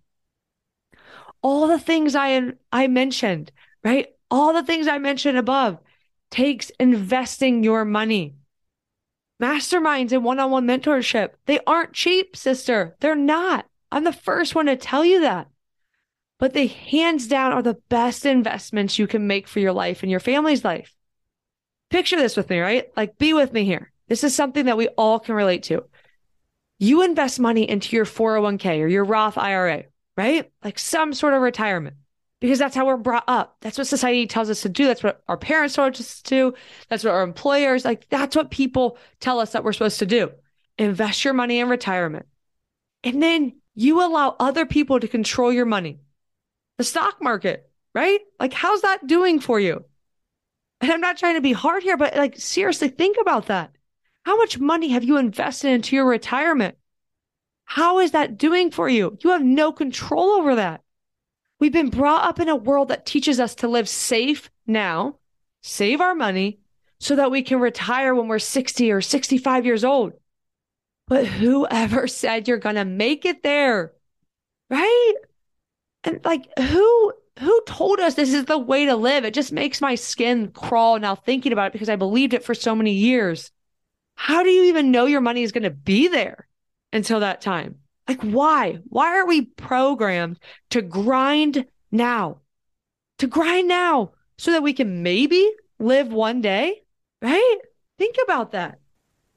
All 1.43 1.67
the 1.67 1.77
things 1.77 2.15
I, 2.15 2.53
I 2.72 2.88
mentioned, 2.88 3.51
right? 3.83 4.07
All 4.33 4.51
the 4.51 4.63
things 4.63 4.87
I 4.87 4.97
mentioned 4.97 5.37
above 5.37 5.77
takes 6.31 6.71
investing 6.79 7.63
your 7.63 7.85
money 7.85 8.33
masterminds 9.39 10.11
and 10.11 10.23
one 10.23 10.39
on 10.39 10.49
one 10.49 10.65
mentorship. 10.65 11.33
They 11.45 11.59
aren't 11.67 11.93
cheap, 11.93 12.35
sister. 12.35 12.95
They're 12.99 13.13
not. 13.13 13.67
I'm 13.91 14.03
the 14.03 14.11
first 14.11 14.55
one 14.55 14.65
to 14.65 14.75
tell 14.75 15.05
you 15.05 15.21
that. 15.21 15.49
But 16.39 16.53
they 16.53 16.65
hands 16.65 17.27
down 17.27 17.51
are 17.51 17.61
the 17.61 17.77
best 17.89 18.25
investments 18.25 18.97
you 18.97 19.05
can 19.05 19.27
make 19.27 19.47
for 19.47 19.59
your 19.59 19.71
life 19.71 20.01
and 20.01 20.09
your 20.09 20.19
family's 20.19 20.65
life. 20.65 20.95
Picture 21.91 22.15
this 22.15 22.35
with 22.35 22.49
me, 22.49 22.59
right? 22.59 22.87
Like, 22.97 23.19
be 23.19 23.33
with 23.33 23.53
me 23.53 23.65
here. 23.65 23.91
This 24.07 24.23
is 24.23 24.33
something 24.33 24.65
that 24.65 24.77
we 24.77 24.87
all 24.87 25.19
can 25.19 25.35
relate 25.35 25.61
to. 25.63 25.83
You 26.79 27.03
invest 27.03 27.39
money 27.39 27.69
into 27.69 27.95
your 27.95 28.05
401k 28.05 28.81
or 28.81 28.87
your 28.87 29.05
Roth 29.05 29.37
IRA, 29.37 29.83
right? 30.17 30.51
Like 30.63 30.79
some 30.79 31.13
sort 31.13 31.35
of 31.35 31.43
retirement 31.43 31.97
because 32.43 32.59
that's 32.59 32.75
how 32.75 32.85
we're 32.85 32.97
brought 32.97 33.23
up. 33.29 33.55
That's 33.62 33.77
what 33.77 33.88
society 33.88 34.27
tells 34.27 34.50
us 34.50 34.63
to 34.63 34.69
do. 34.69 34.85
That's 34.85 35.01
what 35.01 35.23
our 35.29 35.38
parents 35.38 35.75
told 35.75 35.95
us 35.95 36.21
to 36.21 36.29
do. 36.29 36.53
That's 36.89 37.05
what 37.05 37.13
our 37.13 37.23
employers 37.23 37.85
like. 37.85 38.09
That's 38.09 38.35
what 38.35 38.51
people 38.51 38.97
tell 39.21 39.39
us 39.39 39.53
that 39.53 39.63
we're 39.63 39.71
supposed 39.71 40.00
to 40.00 40.05
do. 40.05 40.29
Invest 40.77 41.23
your 41.23 41.33
money 41.33 41.62
in 41.62 41.69
retirement. 41.69 42.25
And 43.01 43.23
then 43.23 43.62
you 43.75 44.05
allow 44.05 44.35
other 44.41 44.65
people 44.65 45.00
to 45.00 45.07
control 45.07 45.53
your 45.53 45.65
money. 45.65 46.01
The 46.79 46.83
stock 46.83 47.21
market, 47.21 47.71
right? 47.95 48.19
Like, 48.41 48.51
how's 48.51 48.81
that 48.81 49.07
doing 49.07 49.39
for 49.39 49.57
you? 49.57 49.85
And 50.81 50.91
I'm 50.91 51.00
not 51.00 51.17
trying 51.17 51.35
to 51.35 51.41
be 51.41 51.53
hard 51.53 51.81
here, 51.81 51.95
but 51.95 52.17
like, 52.17 52.38
seriously, 52.38 52.89
think 52.89 53.15
about 53.21 53.45
that. 53.45 53.73
How 54.25 54.35
much 54.35 54.59
money 54.59 54.89
have 54.89 55.05
you 55.05 55.15
invested 55.15 55.69
into 55.69 55.95
your 55.95 56.05
retirement? 56.05 56.75
How 57.63 58.00
is 58.00 58.12
that 58.12 58.38
doing 58.38 58.69
for 58.69 58.89
you? 58.89 59.17
You 59.21 59.29
have 59.29 59.43
no 59.43 59.71
control 59.71 60.31
over 60.31 60.55
that. 60.55 60.82
We've 61.63 61.72
been 61.72 61.91
brought 61.91 62.25
up 62.25 62.41
in 62.41 62.50
a 62.50 62.58
world 62.58 62.89
that 62.89 63.05
teaches 63.05 63.39
us 63.39 63.55
to 63.55 63.70
live 63.70 63.88
safe 63.88 64.51
now, 64.67 65.20
save 65.62 66.01
our 66.01 66.13
money 66.13 66.60
so 67.00 67.15
that 67.15 67.32
we 67.32 67.41
can 67.41 67.62
retire 67.62 68.13
when 68.13 68.27
we're 68.27 68.39
60 68.39 68.91
or 68.91 69.00
65 69.00 69.65
years 69.65 69.86
old. 69.86 70.12
But 71.08 71.25
whoever 71.25 72.05
said 72.10 72.50
you're 72.50 72.58
going 72.58 72.75
to 72.75 72.84
make 72.84 73.24
it 73.24 73.43
there? 73.43 73.93
Right? 74.70 75.13
And 76.03 76.20
like 76.25 76.50
who 76.60 77.13
who 77.39 77.62
told 77.65 78.01
us 78.01 78.15
this 78.15 78.34
is 78.34 78.43
the 78.43 78.58
way 78.58 78.88
to 78.88 78.98
live? 78.98 79.24
It 79.24 79.34
just 79.34 79.53
makes 79.53 79.79
my 79.79 79.96
skin 79.96 80.51
crawl 80.51 81.00
now 81.00 81.15
thinking 81.15 81.53
about 81.53 81.67
it 81.67 81.72
because 81.72 81.88
I 81.88 81.96
believed 81.96 82.34
it 82.34 82.43
for 82.43 82.53
so 82.53 82.75
many 82.75 82.91
years. 82.91 83.51
How 84.15 84.43
do 84.43 84.50
you 84.50 84.63
even 84.63 84.91
know 84.91 85.05
your 85.05 85.22
money 85.22 85.43
is 85.43 85.53
going 85.53 85.63
to 85.63 85.70
be 85.70 86.10
there 86.10 86.46
until 86.91 87.22
that 87.22 87.39
time? 87.39 87.82
Like, 88.07 88.22
why? 88.22 88.79
Why 88.89 89.17
are 89.17 89.25
we 89.25 89.41
programmed 89.45 90.39
to 90.72 90.81
grind 90.81 91.65
now? 91.91 92.41
To 93.19 93.27
grind 93.27 93.67
now 93.67 94.13
so 94.38 94.51
that 94.51 94.63
we 94.63 94.74
can 94.74 95.03
maybe 95.03 95.50
live 95.79 96.12
one 96.12 96.41
day, 96.41 96.81
right? 97.22 97.57
Think 97.98 98.15
about 98.24 98.51
that. 98.51 98.79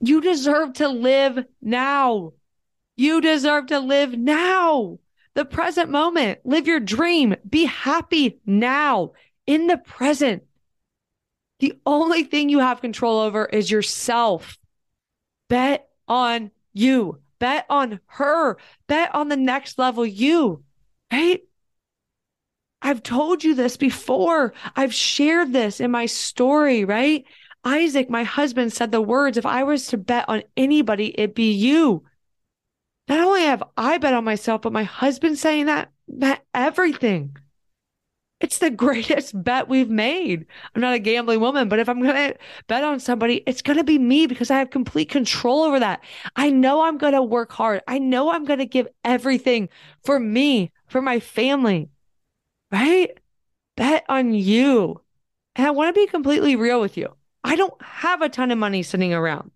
You 0.00 0.20
deserve 0.20 0.74
to 0.74 0.88
live 0.88 1.44
now. 1.62 2.32
You 2.96 3.20
deserve 3.20 3.66
to 3.66 3.78
live 3.78 4.16
now. 4.16 4.98
The 5.34 5.44
present 5.44 5.90
moment. 5.90 6.40
Live 6.44 6.66
your 6.66 6.80
dream. 6.80 7.36
Be 7.48 7.66
happy 7.66 8.40
now 8.46 9.12
in 9.46 9.66
the 9.66 9.78
present. 9.78 10.42
The 11.60 11.74
only 11.86 12.24
thing 12.24 12.48
you 12.48 12.58
have 12.58 12.80
control 12.80 13.20
over 13.20 13.46
is 13.46 13.70
yourself. 13.70 14.58
Bet 15.48 15.88
on 16.08 16.50
you. 16.72 17.20
Bet 17.38 17.66
on 17.68 18.00
her. 18.06 18.56
Bet 18.86 19.14
on 19.14 19.28
the 19.28 19.36
next 19.36 19.78
level 19.78 20.04
you, 20.06 20.62
right? 21.12 21.42
I've 22.82 23.02
told 23.02 23.42
you 23.42 23.54
this 23.54 23.76
before. 23.76 24.52
I've 24.76 24.94
shared 24.94 25.52
this 25.52 25.80
in 25.80 25.90
my 25.90 26.06
story, 26.06 26.84
right? 26.84 27.24
Isaac, 27.64 28.08
my 28.08 28.22
husband, 28.22 28.72
said 28.72 28.92
the 28.92 29.00
words 29.00 29.36
if 29.36 29.46
I 29.46 29.64
was 29.64 29.88
to 29.88 29.96
bet 29.96 30.28
on 30.28 30.42
anybody, 30.56 31.12
it'd 31.18 31.34
be 31.34 31.52
you. 31.52 32.04
Not 33.08 33.20
only 33.20 33.42
have 33.42 33.62
I 33.76 33.98
bet 33.98 34.14
on 34.14 34.24
myself, 34.24 34.62
but 34.62 34.72
my 34.72 34.84
husband 34.84 35.38
saying 35.38 35.66
that 35.66 35.90
meant 36.08 36.40
everything. 36.54 37.36
It's 38.40 38.58
the 38.58 38.70
greatest 38.70 39.42
bet 39.44 39.68
we've 39.68 39.88
made. 39.88 40.46
I'm 40.74 40.80
not 40.80 40.94
a 40.94 40.98
gambling 40.98 41.40
woman, 41.40 41.68
but 41.68 41.78
if 41.78 41.88
I'm 41.88 42.02
going 42.02 42.14
to 42.14 42.38
bet 42.66 42.84
on 42.84 43.00
somebody, 43.00 43.42
it's 43.46 43.62
going 43.62 43.78
to 43.78 43.84
be 43.84 43.98
me 43.98 44.26
because 44.26 44.50
I 44.50 44.58
have 44.58 44.70
complete 44.70 45.08
control 45.08 45.62
over 45.62 45.80
that. 45.80 46.02
I 46.36 46.50
know 46.50 46.82
I'm 46.82 46.98
going 46.98 47.14
to 47.14 47.22
work 47.22 47.52
hard. 47.52 47.82
I 47.88 47.98
know 47.98 48.30
I'm 48.30 48.44
going 48.44 48.58
to 48.58 48.66
give 48.66 48.88
everything 49.04 49.68
for 50.04 50.20
me, 50.20 50.72
for 50.86 51.00
my 51.00 51.20
family, 51.20 51.88
right? 52.70 53.10
Bet 53.76 54.04
on 54.08 54.34
you. 54.34 55.00
And 55.54 55.66
I 55.66 55.70
want 55.70 55.94
to 55.94 56.00
be 56.00 56.06
completely 56.06 56.56
real 56.56 56.80
with 56.80 56.96
you. 56.96 57.14
I 57.42 57.56
don't 57.56 57.80
have 57.82 58.22
a 58.22 58.28
ton 58.28 58.50
of 58.50 58.58
money 58.58 58.82
sitting 58.82 59.14
around, 59.14 59.50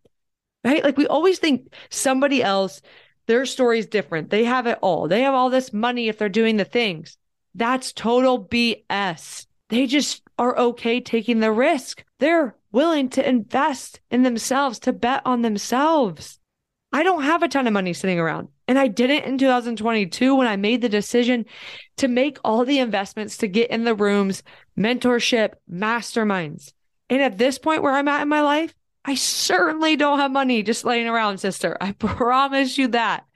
right? 0.65 0.83
Like 0.85 0.97
we 0.97 1.07
always 1.07 1.39
think 1.39 1.75
somebody 1.91 2.43
else, 2.43 2.81
their 3.27 3.45
story 3.47 3.79
is 3.79 3.87
different. 3.87 4.31
They 4.31 4.45
have 4.45 4.67
it 4.67 4.79
all. 4.81 5.09
They 5.09 5.23
have 5.23 5.35
all 5.35 5.51
this 5.51 5.73
money 5.73 6.09
if 6.09 6.17
they're 6.19 6.29
doing 6.29 6.57
the 6.57 6.65
things. 6.65 7.19
That's 7.61 7.93
total 7.93 8.43
BS. 8.43 9.47
They 9.69 9.87
just 9.87 10.23
are 10.39 10.57
okay 10.57 10.99
taking 10.99 11.41
the 11.41 11.53
risk. 11.53 12.03
They're 12.19 12.57
willing 12.73 13.11
to 13.11 13.29
invest 13.29 14.01
in 14.11 14.23
themselves, 14.23 14.79
to 14.79 14.95
bet 14.95 15.21
on 15.27 15.43
themselves. 15.43 16.41
I 16.91 17.03
don't 17.03 17.25
have 17.25 17.43
a 17.43 17.49
ton 17.49 17.67
of 17.67 17.75
money 17.75 17.93
sitting 17.93 18.19
around. 18.19 18.49
And 18.67 18.79
I 18.79 18.89
didn't 18.89 19.25
in 19.25 19.37
2022 19.37 20.35
when 20.35 20.47
I 20.47 20.57
made 20.57 20.81
the 20.81 20.89
decision 20.89 21.45
to 21.99 22.09
make 22.09 22.39
all 22.45 22.65
the 22.65 22.79
investments 22.79 23.37
to 23.37 23.47
get 23.47 23.69
in 23.69 23.85
the 23.85 23.95
rooms, 23.95 24.43
mentorship, 24.79 25.53
masterminds. 25.71 26.73
And 27.11 27.21
at 27.21 27.37
this 27.37 27.59
point 27.59 27.83
where 27.83 27.93
I'm 27.93 28.09
at 28.09 28.23
in 28.23 28.29
my 28.31 28.41
life, 28.41 28.75
I 29.05 29.17
certainly 29.17 29.97
don't 29.97 30.19
have 30.19 30.33
money 30.33 30.63
just 30.63 30.87
laying 30.87 31.09
around, 31.09 31.37
sister. 31.37 31.77
I 31.79 31.93
promise 31.99 32.79
you 32.79 32.89
that. 32.89 33.27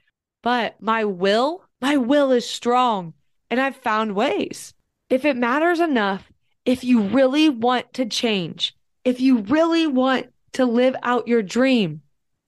But 0.41 0.81
my 0.81 1.05
will, 1.05 1.63
my 1.79 1.97
will 1.97 2.31
is 2.31 2.49
strong 2.49 3.13
and 3.49 3.59
I've 3.59 3.77
found 3.77 4.15
ways. 4.15 4.73
If 5.09 5.25
it 5.25 5.37
matters 5.37 5.79
enough, 5.79 6.31
if 6.65 6.83
you 6.83 7.01
really 7.01 7.49
want 7.49 7.93
to 7.93 8.05
change, 8.05 8.75
if 9.03 9.21
you 9.21 9.39
really 9.39 9.87
want 9.87 10.27
to 10.53 10.65
live 10.65 10.95
out 11.03 11.27
your 11.27 11.43
dream, 11.43 12.01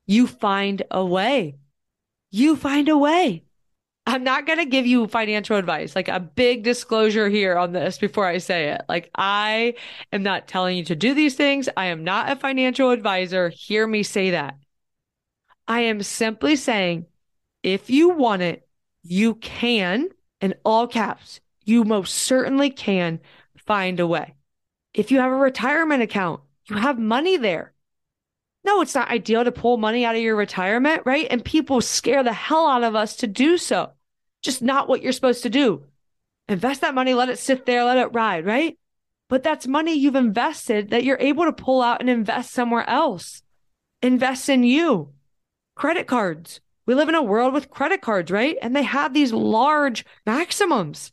you 0.05 0.25
find 0.25 0.81
a 0.89 1.05
way. 1.05 1.55
You 2.31 2.55
find 2.55 2.89
a 2.89 2.97
way. 2.97 3.43
I'm 4.07 4.23
not 4.23 4.47
going 4.47 4.59
to 4.59 4.65
give 4.65 4.85
you 4.85 5.05
financial 5.07 5.57
advice, 5.57 5.93
like 5.93 6.07
a 6.07 6.21
big 6.21 6.63
disclosure 6.63 7.27
here 7.27 7.57
on 7.57 7.73
this 7.73 7.97
before 7.97 8.25
I 8.25 8.37
say 8.37 8.69
it. 8.69 8.81
Like, 8.87 9.11
I 9.15 9.73
am 10.13 10.23
not 10.23 10.47
telling 10.47 10.77
you 10.77 10.85
to 10.85 10.95
do 10.95 11.13
these 11.13 11.35
things. 11.35 11.67
I 11.75 11.87
am 11.87 12.05
not 12.05 12.31
a 12.31 12.37
financial 12.37 12.91
advisor. 12.91 13.49
Hear 13.49 13.85
me 13.85 14.03
say 14.03 14.31
that. 14.31 14.55
I 15.67 15.81
am 15.81 16.01
simply 16.01 16.55
saying 16.55 17.05
if 17.63 17.89
you 17.89 18.11
want 18.11 18.43
it, 18.43 18.65
you 19.03 19.35
can 19.35 20.07
in 20.41 20.55
all 20.63 20.87
caps, 20.87 21.39
you 21.63 21.83
most 21.83 22.13
certainly 22.13 22.69
can 22.69 23.19
find 23.57 23.99
a 23.99 24.07
way. 24.07 24.35
If 24.93 25.11
you 25.11 25.19
have 25.19 25.31
a 25.31 25.35
retirement 25.35 26.01
account, 26.01 26.41
you 26.69 26.77
have 26.77 26.99
money 26.99 27.37
there. 27.37 27.73
No, 28.63 28.81
it's 28.81 28.95
not 28.95 29.09
ideal 29.09 29.43
to 29.43 29.51
pull 29.51 29.77
money 29.77 30.03
out 30.03 30.15
of 30.15 30.21
your 30.21 30.35
retirement, 30.35 31.03
right? 31.05 31.27
And 31.29 31.43
people 31.43 31.79
scare 31.81 32.23
the 32.23 32.33
hell 32.33 32.67
out 32.67 32.83
of 32.83 32.95
us 32.95 33.15
to 33.17 33.27
do 33.27 33.57
so. 33.57 33.91
Just 34.41 34.61
not 34.61 34.89
what 34.89 35.01
you're 35.01 35.11
supposed 35.13 35.43
to 35.43 35.49
do. 35.49 35.85
Invest 36.49 36.81
that 36.81 36.95
money, 36.95 37.13
let 37.13 37.29
it 37.29 37.39
sit 37.39 37.65
there, 37.65 37.83
let 37.83 37.97
it 37.97 38.13
ride, 38.13 38.45
right? 38.45 38.77
But 39.29 39.43
that's 39.43 39.67
money 39.67 39.93
you've 39.93 40.15
invested 40.15 40.89
that 40.89 41.03
you're 41.03 41.17
able 41.19 41.45
to 41.45 41.53
pull 41.53 41.81
out 41.81 41.99
and 41.99 42.09
invest 42.09 42.51
somewhere 42.51 42.89
else. 42.89 43.41
Invest 44.01 44.47
in 44.47 44.63
you. 44.63 45.13
Credit 45.75 46.07
cards, 46.07 46.61
we 46.87 46.95
live 46.95 47.09
in 47.09 47.15
a 47.15 47.21
world 47.21 47.53
with 47.53 47.69
credit 47.69 48.01
cards, 48.01 48.31
right? 48.31 48.57
And 48.61 48.75
they 48.75 48.83
have 48.83 49.13
these 49.13 49.33
large 49.33 50.05
maximums. 50.25 51.11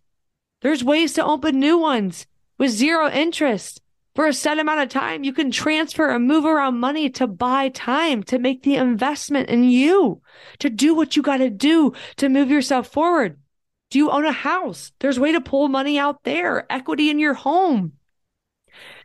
There's 0.62 0.83
ways 0.83 1.12
to 1.14 1.25
open 1.25 1.61
new 1.61 1.76
ones 1.76 2.26
with 2.57 2.71
zero 2.71 3.11
interest. 3.11 3.83
For 4.14 4.28
a 4.28 4.33
set 4.33 4.61
amount 4.61 4.81
of 4.81 4.88
time, 4.88 5.25
you 5.25 5.33
can 5.33 5.50
transfer 5.50 6.09
and 6.09 6.28
move 6.28 6.45
around 6.45 6.78
money 6.78 7.11
to 7.11 7.26
buy 7.26 7.69
time, 7.71 8.23
to 8.25 8.38
make 8.38 8.62
the 8.62 8.76
investment 8.76 9.49
in 9.49 9.64
you, 9.64 10.23
to 10.61 10.71
do 10.71 10.95
what 10.95 11.16
you 11.16 11.23
got 11.23 11.38
to 11.38 11.50
do 11.50 11.93
to 12.16 12.28
move 12.28 12.49
yourself 12.49 12.87
forward. 12.87 13.37
Do 13.90 13.99
you 13.99 14.11
own 14.11 14.25
a 14.25 14.33
house? 14.33 14.93
There's 15.00 15.19
way 15.19 15.33
to 15.33 15.40
pull 15.40 15.66
money 15.66 15.99
out 15.99 16.23
there, 16.23 16.64
equity 16.71 17.11
in 17.11 17.19
your 17.19 17.35
home. 17.35 17.95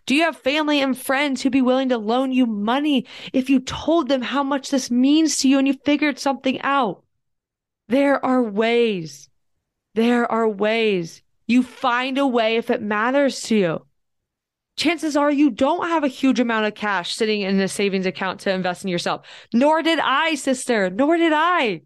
Do 0.10 0.16
you 0.16 0.24
have 0.24 0.38
family 0.38 0.82
and 0.82 0.98
friends 0.98 1.44
who'd 1.44 1.52
be 1.52 1.62
willing 1.62 1.90
to 1.90 2.00
loan 2.00 2.32
you 2.32 2.48
money 2.48 3.06
if 3.32 3.48
you 3.48 3.60
told 3.60 4.10
them 4.10 4.24
how 4.24 4.42
much 4.42 4.72
this 4.72 4.90
means 4.90 5.38
to 5.38 5.48
you 5.48 5.60
and 5.60 5.68
you 5.68 5.76
figured 5.86 6.18
something 6.18 6.60
out? 6.62 7.04
There 7.90 8.26
are 8.26 8.42
ways. 8.42 9.30
There 9.94 10.26
are 10.32 10.50
ways. 10.50 11.22
You 11.46 11.62
find 11.62 12.18
a 12.18 12.26
way 12.26 12.56
if 12.56 12.72
it 12.72 12.82
matters 12.82 13.44
to 13.44 13.56
you. 13.56 13.86
Chances 14.78 15.16
are 15.16 15.30
you 15.30 15.52
don't 15.52 15.88
have 15.88 16.04
a 16.04 16.08
huge 16.08 16.40
amount 16.40 16.66
of 16.66 16.74
cash 16.74 17.14
sitting 17.14 17.42
in 17.42 17.60
a 17.60 17.68
savings 17.68 18.08
account 18.08 18.40
to 18.40 18.52
invest 18.52 18.84
in 18.84 18.90
yourself. 18.90 19.28
Nor 19.54 19.84
did 19.84 20.00
I, 20.00 20.34
sister. 20.34 20.90
Nor 20.90 21.18
did 21.18 21.34
I. 21.36 21.82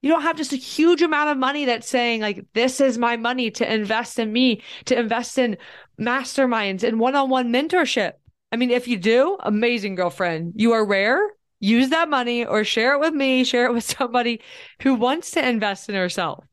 You 0.00 0.10
don't 0.10 0.22
have 0.22 0.36
just 0.36 0.52
a 0.52 0.56
huge 0.56 1.00
amount 1.00 1.30
of 1.30 1.38
money 1.38 1.66
that's 1.66 1.88
saying, 1.88 2.22
like, 2.22 2.44
this 2.54 2.80
is 2.80 2.98
my 2.98 3.16
money 3.16 3.52
to 3.52 3.72
invest 3.72 4.18
in 4.18 4.32
me, 4.32 4.62
to 4.86 4.98
invest 4.98 5.38
in 5.38 5.58
masterminds 6.04 6.82
and 6.82 7.00
one 7.00 7.14
on 7.14 7.30
one 7.30 7.52
mentorship. 7.52 8.12
I 8.50 8.56
mean, 8.56 8.70
if 8.70 8.86
you 8.86 8.98
do, 8.98 9.38
amazing 9.40 9.94
girlfriend. 9.94 10.54
You 10.56 10.72
are 10.72 10.84
rare. 10.84 11.30
Use 11.60 11.90
that 11.90 12.10
money 12.10 12.44
or 12.44 12.64
share 12.64 12.94
it 12.94 13.00
with 13.00 13.14
me, 13.14 13.44
share 13.44 13.66
it 13.66 13.72
with 13.72 13.84
somebody 13.98 14.40
who 14.82 14.94
wants 14.94 15.30
to 15.32 15.48
invest 15.48 15.88
in 15.88 15.94
herself, 15.94 16.44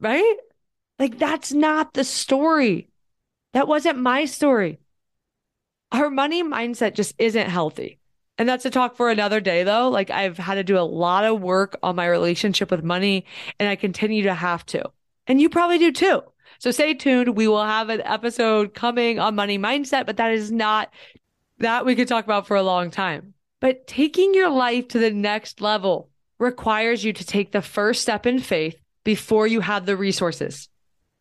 right? 0.00 0.36
Like, 0.98 1.18
that's 1.18 1.52
not 1.52 1.94
the 1.94 2.04
story. 2.04 2.88
That 3.52 3.68
wasn't 3.68 3.98
my 3.98 4.24
story. 4.24 4.78
Our 5.92 6.10
money 6.10 6.42
mindset 6.42 6.94
just 6.94 7.14
isn't 7.18 7.50
healthy. 7.50 8.00
And 8.36 8.48
that's 8.48 8.64
a 8.64 8.70
talk 8.70 8.96
for 8.96 9.10
another 9.10 9.40
day, 9.40 9.62
though. 9.62 9.88
Like, 9.90 10.10
I've 10.10 10.38
had 10.38 10.54
to 10.54 10.64
do 10.64 10.78
a 10.78 10.80
lot 10.80 11.24
of 11.24 11.40
work 11.40 11.76
on 11.82 11.94
my 11.94 12.06
relationship 12.06 12.70
with 12.70 12.82
money, 12.82 13.26
and 13.60 13.68
I 13.68 13.76
continue 13.76 14.24
to 14.24 14.34
have 14.34 14.66
to. 14.66 14.90
And 15.26 15.40
you 15.40 15.48
probably 15.48 15.78
do 15.78 15.92
too. 15.92 16.22
So 16.58 16.70
stay 16.70 16.94
tuned. 16.94 17.36
We 17.36 17.48
will 17.48 17.64
have 17.64 17.88
an 17.88 18.02
episode 18.04 18.74
coming 18.74 19.18
on 19.18 19.34
money 19.34 19.58
mindset, 19.58 20.06
but 20.06 20.16
that 20.16 20.32
is 20.32 20.50
not 20.50 20.92
that 21.58 21.84
we 21.84 21.94
could 21.94 22.08
talk 22.08 22.24
about 22.24 22.46
for 22.46 22.56
a 22.56 22.62
long 22.62 22.90
time. 22.90 23.34
But 23.60 23.86
taking 23.86 24.34
your 24.34 24.50
life 24.50 24.88
to 24.88 24.98
the 24.98 25.10
next 25.10 25.60
level 25.60 26.10
requires 26.38 27.04
you 27.04 27.12
to 27.12 27.24
take 27.24 27.52
the 27.52 27.62
first 27.62 28.02
step 28.02 28.26
in 28.26 28.38
faith 28.38 28.76
before 29.04 29.46
you 29.46 29.60
have 29.60 29.86
the 29.86 29.96
resources 29.96 30.68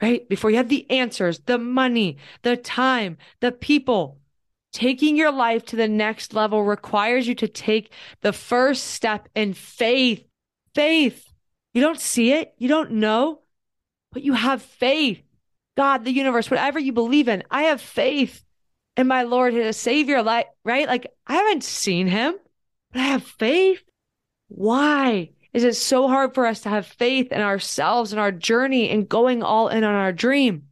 right? 0.04 0.28
Before 0.28 0.52
you 0.52 0.58
have 0.58 0.68
the 0.68 0.90
answers, 0.92 1.40
the 1.46 1.58
money, 1.58 2.18
the 2.42 2.58
time, 2.58 3.18
the 3.40 3.54
people. 3.54 4.20
Taking 4.74 5.16
your 5.16 5.32
life 5.32 5.64
to 5.68 5.78
the 5.78 5.88
next 5.88 6.34
level 6.34 6.64
requires 6.64 7.26
you 7.26 7.36
to 7.36 7.48
take 7.48 7.94
the 8.20 8.34
first 8.34 8.84
step 8.86 9.30
in 9.34 9.54
faith. 9.54 10.26
Faith. 10.76 11.32
You 11.74 11.82
don't 11.82 12.02
see 12.02 12.34
it, 12.34 12.54
you 12.58 12.68
don't 12.68 12.92
know, 12.92 13.43
but 14.14 14.24
you 14.24 14.34
have 14.34 14.62
faith. 14.62 15.22
God, 15.76 16.06
the 16.06 16.12
universe, 16.12 16.50
whatever 16.50 16.80
you 16.80 16.94
believe 16.94 17.28
in, 17.28 17.44
I 17.50 17.64
have 17.64 17.82
faith 17.82 18.44
in 18.96 19.08
my 19.08 19.24
Lord 19.24 19.54
to 19.56 19.74
save 19.74 20.08
your 20.08 20.22
life, 20.22 20.46
right? 20.64 20.88
Like 20.88 21.12
I 21.28 21.34
haven't 21.34 21.64
seen 21.64 22.08
him, 22.08 22.36
but 22.92 23.02
I 23.02 23.06
have 23.06 23.24
faith. 23.24 23.84
Why? 24.48 25.32
is 25.54 25.64
it 25.64 25.76
so 25.76 26.08
hard 26.08 26.34
for 26.34 26.46
us 26.46 26.62
to 26.62 26.70
have 26.70 26.88
faith 26.88 27.32
in 27.32 27.42
ourselves 27.42 28.12
and 28.12 28.20
our 28.20 28.32
journey 28.32 28.90
and 28.90 29.08
going 29.08 29.44
all 29.44 29.68
in 29.68 29.84
on 29.84 29.94
our 29.94 30.12
dream. 30.12 30.64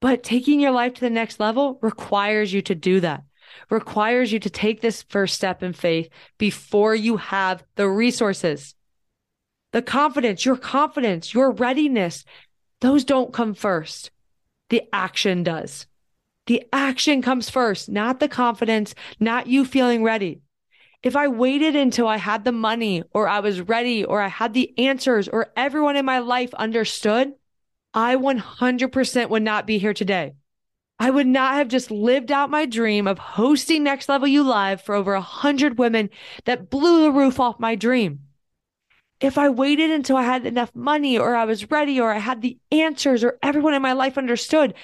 But 0.00 0.22
taking 0.22 0.60
your 0.60 0.72
life 0.72 0.94
to 0.94 1.00
the 1.00 1.10
next 1.10 1.40
level 1.40 1.78
requires 1.80 2.52
you 2.52 2.62
to 2.62 2.74
do 2.74 3.00
that, 3.00 3.22
requires 3.70 4.32
you 4.32 4.40
to 4.40 4.50
take 4.50 4.80
this 4.80 5.02
first 5.02 5.34
step 5.34 5.62
in 5.62 5.72
faith 5.72 6.08
before 6.36 6.94
you 6.94 7.16
have 7.18 7.62
the 7.76 7.88
resources. 7.88 8.74
The 9.72 9.82
confidence, 9.82 10.44
your 10.44 10.56
confidence, 10.56 11.32
your 11.32 11.52
readiness, 11.52 12.24
those 12.80 13.04
don't 13.04 13.32
come 13.32 13.54
first. 13.54 14.10
The 14.68 14.82
action 14.92 15.42
does. 15.42 15.86
The 16.46 16.64
action 16.72 17.22
comes 17.22 17.50
first, 17.50 17.88
not 17.88 18.18
the 18.18 18.28
confidence, 18.28 18.94
not 19.20 19.46
you 19.46 19.64
feeling 19.64 20.02
ready. 20.02 20.40
If 21.02 21.16
I 21.16 21.28
waited 21.28 21.76
until 21.76 22.08
I 22.08 22.16
had 22.16 22.44
the 22.44 22.52
money 22.52 23.02
or 23.14 23.28
I 23.28 23.40
was 23.40 23.60
ready 23.60 24.04
or 24.04 24.20
I 24.20 24.28
had 24.28 24.52
the 24.52 24.76
answers 24.78 25.28
or 25.28 25.52
everyone 25.56 25.96
in 25.96 26.04
my 26.04 26.18
life 26.18 26.52
understood, 26.54 27.32
I 27.94 28.16
100% 28.16 29.30
would 29.30 29.42
not 29.42 29.66
be 29.66 29.78
here 29.78 29.94
today. 29.94 30.34
I 30.98 31.10
would 31.10 31.26
not 31.26 31.54
have 31.54 31.68
just 31.68 31.90
lived 31.90 32.30
out 32.30 32.50
my 32.50 32.66
dream 32.66 33.06
of 33.06 33.18
hosting 33.18 33.82
Next 33.82 34.08
Level 34.08 34.28
You 34.28 34.42
Live 34.42 34.82
for 34.82 34.94
over 34.94 35.14
a 35.14 35.20
hundred 35.20 35.78
women 35.78 36.10
that 36.44 36.68
blew 36.68 37.02
the 37.02 37.10
roof 37.10 37.40
off 37.40 37.58
my 37.58 37.74
dream. 37.74 38.20
If 39.20 39.36
I 39.36 39.50
waited 39.50 39.90
until 39.90 40.16
I 40.16 40.22
had 40.22 40.46
enough 40.46 40.74
money 40.74 41.18
or 41.18 41.34
I 41.34 41.44
was 41.44 41.70
ready 41.70 42.00
or 42.00 42.12
I 42.12 42.18
had 42.18 42.40
the 42.40 42.58
answers 42.72 43.22
or 43.22 43.38
everyone 43.42 43.74
in 43.74 43.82
my 43.82 43.92
life 43.92 44.16
understood, 44.16 44.74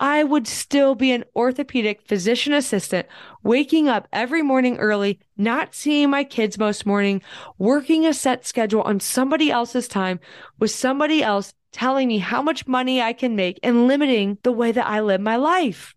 I 0.00 0.24
would 0.24 0.48
still 0.48 0.96
be 0.96 1.12
an 1.12 1.24
orthopedic 1.36 2.02
physician 2.02 2.52
assistant, 2.52 3.06
waking 3.44 3.88
up 3.88 4.08
every 4.12 4.42
morning 4.42 4.78
early, 4.78 5.20
not 5.36 5.74
seeing 5.74 6.10
my 6.10 6.24
kids 6.24 6.58
most 6.58 6.84
morning, 6.84 7.22
working 7.58 8.04
a 8.04 8.12
set 8.12 8.44
schedule 8.44 8.82
on 8.82 8.98
somebody 8.98 9.52
else's 9.52 9.86
time 9.86 10.18
with 10.58 10.72
somebody 10.72 11.22
else 11.22 11.54
telling 11.70 12.08
me 12.08 12.18
how 12.18 12.42
much 12.42 12.66
money 12.66 13.00
I 13.00 13.12
can 13.12 13.36
make 13.36 13.60
and 13.62 13.86
limiting 13.86 14.38
the 14.42 14.52
way 14.52 14.72
that 14.72 14.86
I 14.86 15.00
live 15.00 15.20
my 15.20 15.36
life. 15.36 15.94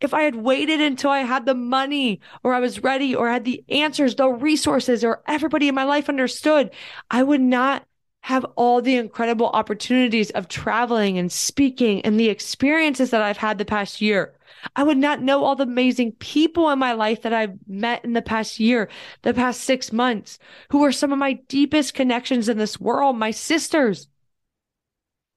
If 0.00 0.14
I 0.14 0.22
had 0.22 0.36
waited 0.36 0.80
until 0.80 1.10
I 1.10 1.20
had 1.20 1.46
the 1.46 1.54
money 1.54 2.20
or 2.42 2.54
I 2.54 2.60
was 2.60 2.82
ready 2.82 3.14
or 3.14 3.28
had 3.30 3.44
the 3.44 3.64
answers, 3.68 4.14
the 4.14 4.28
resources, 4.28 5.04
or 5.04 5.22
everybody 5.26 5.68
in 5.68 5.74
my 5.74 5.84
life 5.84 6.08
understood, 6.08 6.70
I 7.10 7.22
would 7.22 7.40
not 7.40 7.86
have 8.22 8.44
all 8.56 8.80
the 8.80 8.96
incredible 8.96 9.48
opportunities 9.48 10.30
of 10.30 10.48
traveling 10.48 11.18
and 11.18 11.30
speaking 11.30 12.00
and 12.02 12.18
the 12.18 12.28
experiences 12.28 13.10
that 13.10 13.22
I've 13.22 13.36
had 13.36 13.58
the 13.58 13.64
past 13.64 14.00
year. 14.00 14.34
I 14.76 14.84
would 14.84 14.98
not 14.98 15.22
know 15.22 15.44
all 15.44 15.56
the 15.56 15.64
amazing 15.64 16.12
people 16.12 16.70
in 16.70 16.78
my 16.78 16.92
life 16.92 17.22
that 17.22 17.32
I've 17.32 17.58
met 17.66 18.04
in 18.04 18.12
the 18.12 18.22
past 18.22 18.60
year, 18.60 18.88
the 19.22 19.34
past 19.34 19.62
six 19.62 19.92
months, 19.92 20.38
who 20.70 20.84
are 20.84 20.92
some 20.92 21.12
of 21.12 21.18
my 21.18 21.34
deepest 21.48 21.94
connections 21.94 22.48
in 22.48 22.58
this 22.58 22.80
world, 22.80 23.18
my 23.18 23.32
sisters. 23.32 24.06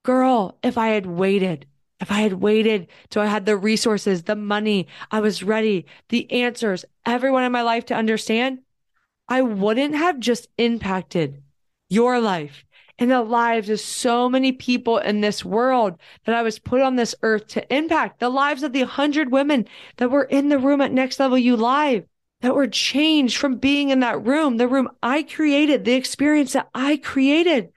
Girl, 0.03 0.59
if 0.61 0.77
I 0.77 0.89
had 0.89 1.07
waited, 1.07 1.65
if 1.99 2.11
I 2.11 2.21
had 2.21 2.33
waited 2.33 2.87
till 3.09 3.21
I 3.21 3.27
had 3.27 3.45
the 3.45 3.57
resources, 3.57 4.23
the 4.23 4.35
money, 4.35 4.87
I 5.11 5.19
was 5.19 5.43
ready, 5.43 5.85
the 6.09 6.29
answers, 6.31 6.85
everyone 7.05 7.43
in 7.43 7.51
my 7.51 7.61
life 7.61 7.85
to 7.87 7.95
understand, 7.95 8.59
I 9.27 9.41
wouldn't 9.41 9.95
have 9.95 10.19
just 10.19 10.47
impacted 10.57 11.41
your 11.89 12.19
life 12.19 12.65
and 12.97 13.11
the 13.11 13.21
lives 13.21 13.69
of 13.69 13.79
so 13.79 14.29
many 14.29 14.51
people 14.51 14.97
in 14.97 15.21
this 15.21 15.43
world 15.43 15.99
that 16.25 16.35
I 16.35 16.41
was 16.41 16.59
put 16.59 16.81
on 16.81 16.95
this 16.95 17.15
earth 17.23 17.47
to 17.47 17.73
impact 17.73 18.19
the 18.19 18.29
lives 18.29 18.63
of 18.63 18.73
the 18.73 18.83
hundred 18.83 19.31
women 19.31 19.65
that 19.97 20.11
were 20.11 20.23
in 20.23 20.49
the 20.49 20.59
room 20.59 20.81
at 20.81 20.91
Next 20.91 21.19
Level 21.19 21.37
You 21.37 21.57
Live 21.57 22.05
that 22.41 22.55
were 22.55 22.67
changed 22.67 23.37
from 23.37 23.57
being 23.57 23.89
in 23.89 24.01
that 24.01 24.25
room, 24.25 24.57
the 24.57 24.67
room 24.67 24.89
I 25.01 25.23
created, 25.23 25.83
the 25.83 25.93
experience 25.93 26.53
that 26.53 26.69
I 26.73 26.97
created. 26.97 27.71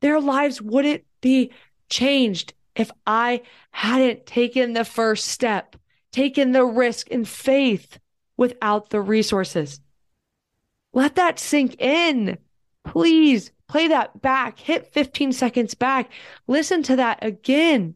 Their 0.00 0.20
lives 0.20 0.62
wouldn't 0.62 1.04
be 1.20 1.50
changed 1.88 2.54
if 2.74 2.90
I 3.06 3.42
hadn't 3.70 4.26
taken 4.26 4.72
the 4.72 4.84
first 4.84 5.26
step, 5.26 5.76
taken 6.12 6.52
the 6.52 6.64
risk 6.64 7.08
and 7.10 7.26
faith 7.26 7.98
without 8.36 8.90
the 8.90 9.00
resources. 9.00 9.80
Let 10.92 11.16
that 11.16 11.38
sink 11.38 11.80
in. 11.80 12.38
Please 12.84 13.50
Play 13.66 13.88
that 13.88 14.20
back, 14.20 14.58
hit 14.58 14.92
15 14.92 15.32
seconds 15.32 15.74
back, 15.74 16.10
listen 16.46 16.82
to 16.84 16.96
that 16.96 17.24
again. 17.24 17.94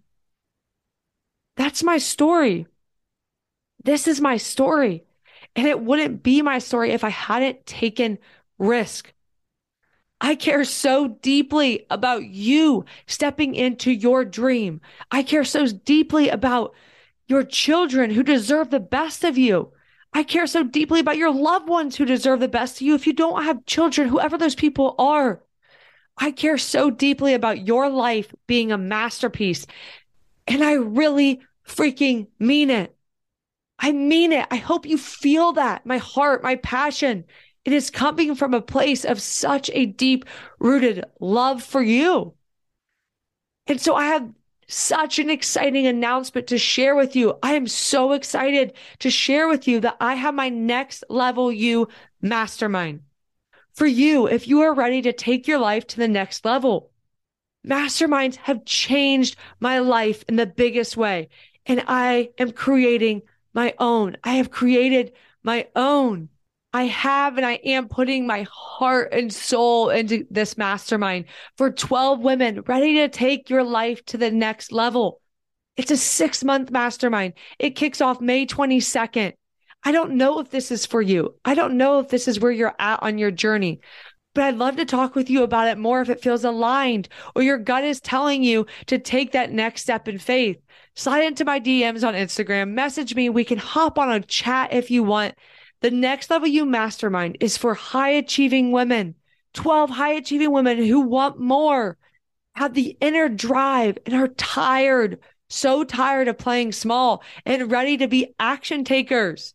That's 1.56 1.82
my 1.82 1.98
story. 1.98 2.66
This 3.84 4.08
is 4.08 4.20
my 4.20 4.38
story. 4.38 5.04
And 5.54 5.66
it 5.66 5.80
wouldn't 5.80 6.22
be 6.22 6.42
my 6.42 6.58
story 6.58 6.92
if 6.92 7.04
I 7.04 7.10
hadn't 7.10 7.66
taken 7.66 8.18
risk. 8.58 9.12
I 10.20 10.34
care 10.34 10.64
so 10.64 11.08
deeply 11.08 11.86
about 11.90 12.24
you 12.24 12.84
stepping 13.06 13.54
into 13.54 13.90
your 13.92 14.24
dream. 14.24 14.80
I 15.10 15.22
care 15.22 15.44
so 15.44 15.66
deeply 15.66 16.28
about 16.28 16.74
your 17.28 17.44
children 17.44 18.10
who 18.10 18.22
deserve 18.22 18.70
the 18.70 18.80
best 18.80 19.22
of 19.22 19.38
you. 19.38 19.72
I 20.12 20.22
care 20.22 20.46
so 20.46 20.64
deeply 20.64 21.00
about 21.00 21.18
your 21.18 21.32
loved 21.32 21.68
ones 21.68 21.96
who 21.96 22.04
deserve 22.04 22.40
the 22.40 22.48
best 22.48 22.76
of 22.76 22.82
you. 22.82 22.94
If 22.94 23.06
you 23.06 23.12
don't 23.12 23.44
have 23.44 23.66
children, 23.66 24.08
whoever 24.08 24.38
those 24.38 24.54
people 24.54 24.94
are, 24.98 25.42
I 26.16 26.32
care 26.32 26.58
so 26.58 26.90
deeply 26.90 27.34
about 27.34 27.66
your 27.66 27.88
life 27.88 28.34
being 28.46 28.72
a 28.72 28.78
masterpiece. 28.78 29.66
And 30.46 30.64
I 30.64 30.72
really 30.72 31.40
freaking 31.66 32.26
mean 32.38 32.70
it. 32.70 32.96
I 33.78 33.92
mean 33.92 34.32
it. 34.32 34.46
I 34.50 34.56
hope 34.56 34.86
you 34.86 34.98
feel 34.98 35.52
that. 35.52 35.86
My 35.86 35.98
heart, 35.98 36.42
my 36.42 36.56
passion. 36.56 37.24
It 37.68 37.74
is 37.74 37.90
coming 37.90 38.34
from 38.34 38.54
a 38.54 38.62
place 38.62 39.04
of 39.04 39.20
such 39.20 39.68
a 39.74 39.84
deep 39.84 40.24
rooted 40.58 41.04
love 41.20 41.62
for 41.62 41.82
you. 41.82 42.32
And 43.66 43.78
so 43.78 43.94
I 43.94 44.06
have 44.06 44.32
such 44.68 45.18
an 45.18 45.28
exciting 45.28 45.86
announcement 45.86 46.46
to 46.46 46.56
share 46.56 46.96
with 46.96 47.14
you. 47.14 47.38
I 47.42 47.52
am 47.56 47.66
so 47.66 48.12
excited 48.12 48.72
to 49.00 49.10
share 49.10 49.48
with 49.48 49.68
you 49.68 49.80
that 49.80 49.98
I 50.00 50.14
have 50.14 50.34
my 50.34 50.48
next 50.48 51.04
level 51.10 51.52
you 51.52 51.88
mastermind 52.22 53.02
for 53.74 53.86
you 53.86 54.26
if 54.26 54.48
you 54.48 54.62
are 54.62 54.72
ready 54.72 55.02
to 55.02 55.12
take 55.12 55.46
your 55.46 55.58
life 55.58 55.86
to 55.88 55.98
the 55.98 56.08
next 56.08 56.46
level. 56.46 56.90
Masterminds 57.66 58.36
have 58.36 58.64
changed 58.64 59.36
my 59.60 59.78
life 59.80 60.24
in 60.26 60.36
the 60.36 60.46
biggest 60.46 60.96
way. 60.96 61.28
and 61.66 61.84
I 61.86 62.30
am 62.38 62.52
creating 62.52 63.24
my 63.52 63.74
own. 63.78 64.16
I 64.24 64.36
have 64.36 64.50
created 64.50 65.12
my 65.42 65.68
own. 65.76 66.30
I 66.78 66.84
have 66.84 67.36
and 67.36 67.44
I 67.44 67.54
am 67.64 67.88
putting 67.88 68.24
my 68.24 68.46
heart 68.48 69.12
and 69.12 69.32
soul 69.32 69.90
into 69.90 70.24
this 70.30 70.56
mastermind 70.56 71.24
for 71.56 71.72
12 71.72 72.20
women 72.20 72.62
ready 72.68 72.94
to 72.98 73.08
take 73.08 73.50
your 73.50 73.64
life 73.64 74.04
to 74.06 74.16
the 74.16 74.30
next 74.30 74.70
level. 74.70 75.20
It's 75.76 75.90
a 75.90 75.96
six 75.96 76.44
month 76.44 76.70
mastermind. 76.70 77.32
It 77.58 77.74
kicks 77.74 78.00
off 78.00 78.20
May 78.20 78.46
22nd. 78.46 79.32
I 79.82 79.90
don't 79.90 80.12
know 80.12 80.38
if 80.38 80.50
this 80.50 80.70
is 80.70 80.86
for 80.86 81.02
you. 81.02 81.34
I 81.44 81.56
don't 81.56 81.78
know 81.78 81.98
if 81.98 82.10
this 82.10 82.28
is 82.28 82.38
where 82.38 82.52
you're 82.52 82.76
at 82.78 83.02
on 83.02 83.18
your 83.18 83.32
journey, 83.32 83.80
but 84.32 84.44
I'd 84.44 84.54
love 84.54 84.76
to 84.76 84.84
talk 84.84 85.16
with 85.16 85.28
you 85.28 85.42
about 85.42 85.66
it 85.66 85.78
more 85.78 86.00
if 86.00 86.08
it 86.08 86.22
feels 86.22 86.44
aligned 86.44 87.08
or 87.34 87.42
your 87.42 87.58
gut 87.58 87.82
is 87.82 88.00
telling 88.00 88.44
you 88.44 88.66
to 88.86 89.00
take 89.00 89.32
that 89.32 89.50
next 89.50 89.82
step 89.82 90.06
in 90.06 90.18
faith. 90.18 90.58
Slide 90.94 91.24
into 91.24 91.44
my 91.44 91.58
DMs 91.58 92.06
on 92.06 92.14
Instagram, 92.14 92.70
message 92.70 93.16
me. 93.16 93.30
We 93.30 93.44
can 93.44 93.58
hop 93.58 93.98
on 93.98 94.12
a 94.12 94.20
chat 94.20 94.72
if 94.72 94.92
you 94.92 95.02
want. 95.02 95.34
The 95.80 95.90
next 95.90 96.30
level 96.30 96.48
you 96.48 96.64
mastermind 96.64 97.36
is 97.40 97.56
for 97.56 97.74
high 97.74 98.10
achieving 98.10 98.72
women, 98.72 99.14
12 99.54 99.90
high 99.90 100.14
achieving 100.14 100.50
women 100.50 100.78
who 100.78 101.00
want 101.00 101.38
more, 101.38 101.96
have 102.56 102.74
the 102.74 102.96
inner 103.00 103.28
drive 103.28 103.98
and 104.04 104.14
are 104.14 104.28
tired, 104.28 105.20
so 105.48 105.84
tired 105.84 106.26
of 106.26 106.36
playing 106.36 106.72
small 106.72 107.22
and 107.46 107.70
ready 107.70 107.96
to 107.96 108.08
be 108.08 108.34
action 108.40 108.82
takers. 108.82 109.54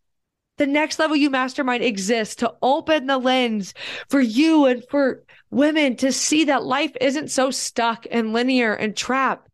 The 0.58 0.68
next 0.68 1.00
level 1.00 1.16
you 1.16 1.30
mastermind 1.30 1.84
exists 1.84 2.36
to 2.36 2.54
open 2.62 3.08
the 3.08 3.18
lens 3.18 3.74
for 4.08 4.22
you 4.22 4.66
and 4.66 4.84
for 4.90 5.24
women 5.50 5.98
to 5.98 6.12
see 6.14 6.46
that 6.46 6.64
life 6.64 6.94
isn't 7.02 7.32
so 7.32 7.52
stuck 7.52 8.06
and 8.10 8.34
linear 8.34 8.74
and 8.74 8.96
trapped. 8.96 9.50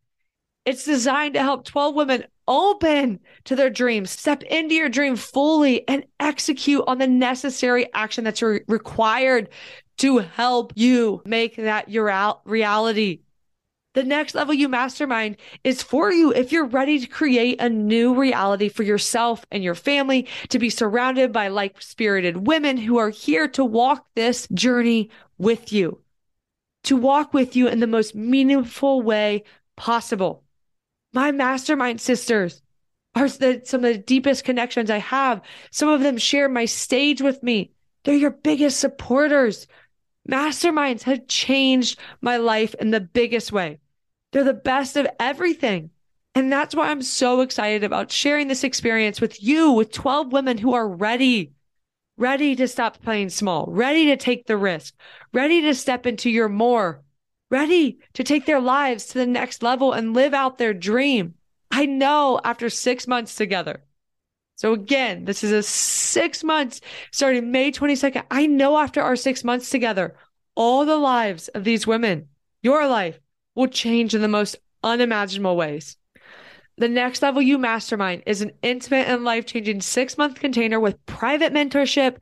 It's 0.66 0.86
designed 0.86 1.34
to 1.34 1.42
help 1.42 1.66
12 1.66 1.96
women 1.96 2.26
open 2.50 3.20
to 3.46 3.56
their 3.56 3.70
dreams, 3.70 4.10
step 4.10 4.44
into 4.44 4.76
your 4.76 4.90
dream 4.90 5.16
fully, 5.16 5.88
and 5.88 6.04
execute 6.20 6.84
on 6.88 6.98
the 6.98 7.08
necessary 7.08 7.88
action 7.94 8.26
that's 8.26 8.42
re- 8.42 8.62
required 8.68 9.50
to 10.00 10.18
help 10.18 10.74
you 10.76 11.22
make 11.26 11.56
that 11.56 11.90
your 11.90 12.12
reality. 12.44 13.22
The 13.94 14.04
next 14.04 14.36
level 14.36 14.54
you 14.54 14.70
mastermind 14.70 15.38
is 15.64 15.84
for 15.84 16.12
you 16.12 16.32
if 16.32 16.52
you're 16.52 16.66
ready 16.66 17.00
to 17.00 17.08
create 17.08 17.60
a 17.60 17.70
new 17.70 18.14
reality 18.16 18.70
for 18.70 18.84
yourself 18.84 19.46
and 19.52 19.64
your 19.64 19.76
family, 19.76 20.28
to 20.50 20.60
be 20.60 20.70
surrounded 20.70 21.32
by 21.32 21.48
like 21.48 21.82
spirited 21.82 22.48
women 22.48 22.78
who 22.78 22.98
are 22.98 23.10
here 23.10 23.48
to 23.50 23.66
walk 23.66 24.08
this 24.16 24.48
journey 24.54 25.10
with 25.38 25.74
you, 25.74 26.02
to 26.84 26.96
walk 26.96 27.34
with 27.34 27.56
you 27.56 27.68
in 27.68 27.80
the 27.80 27.88
most 27.88 28.16
meaningful 28.16 29.02
way 29.02 29.44
possible. 29.76 30.44
My 31.14 31.32
mastermind 31.32 32.02
sisters 32.02 32.62
are 33.16 33.28
the, 33.28 33.62
some 33.66 33.84
of 33.84 33.94
the 33.94 34.00
deepest 34.00 34.44
connections 34.44 34.90
I 34.90 35.00
have. 35.00 35.42
Some 35.72 35.90
of 35.90 36.02
them 36.02 36.18
share 36.18 36.48
my 36.48 36.66
stage 36.66 37.22
with 37.22 37.42
me. 37.42 37.72
They're 38.04 38.16
your 38.16 38.32
biggest 38.32 38.80
supporters. 38.80 39.68
Masterminds 40.30 41.04
have 41.04 41.28
changed 41.28 42.00
my 42.22 42.38
life 42.38 42.76
in 42.76 42.92
the 42.92 43.00
biggest 43.00 43.52
way. 43.52 43.80
They're 44.32 44.44
the 44.44 44.54
best 44.54 44.96
of 44.96 45.08
everything. 45.20 45.90
And 46.36 46.52
that's 46.52 46.76
why 46.76 46.90
I'm 46.90 47.02
so 47.02 47.42
excited 47.42 47.84
about 47.84 48.12
sharing 48.12 48.48
this 48.48 48.64
experience 48.64 49.20
with 49.20 49.42
you, 49.42 49.72
with 49.72 49.92
12 49.92 50.32
women 50.32 50.60
who 50.60 50.74
are 50.74 50.88
ready, 50.88 51.54
ready 52.18 52.56
to 52.56 52.68
stop 52.68 53.02
playing 53.02 53.30
small, 53.30 53.66
ready 53.68 54.06
to 54.08 54.18
take 54.18 54.46
the 54.46 54.56
risk, 54.56 54.94
ready 55.34 55.62
to 55.62 55.74
step 55.74 56.06
into 56.06 56.30
your 56.30 56.48
more, 56.48 57.02
ready 57.50 58.00
to 58.14 58.24
take 58.24 58.46
their 58.46 58.60
lives 58.62 59.06
to 59.08 59.18
the 59.18 59.26
next 59.26 59.64
level 59.64 59.94
and 59.94 60.14
live 60.14 60.34
out 60.34 60.58
their 60.58 60.74
dream. 60.74 61.36
I 61.72 61.86
know 61.86 62.40
after 62.44 62.70
six 62.70 63.08
months 63.08 63.36
together. 63.36 63.84
So 64.56 64.74
again, 64.74 65.26
this 65.26 65.44
is 65.44 65.52
a 65.52 65.64
six 65.64 66.44
months 66.44 66.82
starting 67.12 67.52
May 67.52 67.72
22nd. 67.72 68.26
I 68.30 68.46
know 68.46 68.78
after 68.78 69.02
our 69.02 69.16
six 69.16 69.44
months 69.44 69.70
together, 69.70 70.16
all 70.56 70.86
the 70.86 70.98
lives 70.98 71.48
of 71.50 71.64
these 71.64 71.88
women, 71.88 72.28
your 72.62 72.86
life 72.88 73.20
will 73.56 73.68
change 73.68 74.14
in 74.14 74.22
the 74.22 74.28
most 74.28 74.58
unimaginable 74.84 75.56
ways. 75.56 75.96
The 76.78 76.90
next 76.90 77.22
level 77.22 77.42
you 77.42 77.58
mastermind 77.58 78.24
is 78.26 78.42
an 78.42 78.52
intimate 78.62 79.08
and 79.08 79.24
life 79.24 79.46
changing 79.46 79.82
six 79.82 80.18
month 80.18 80.40
container 80.40 80.80
with 80.80 81.06
private 81.06 81.54
mentorship, 81.54 82.18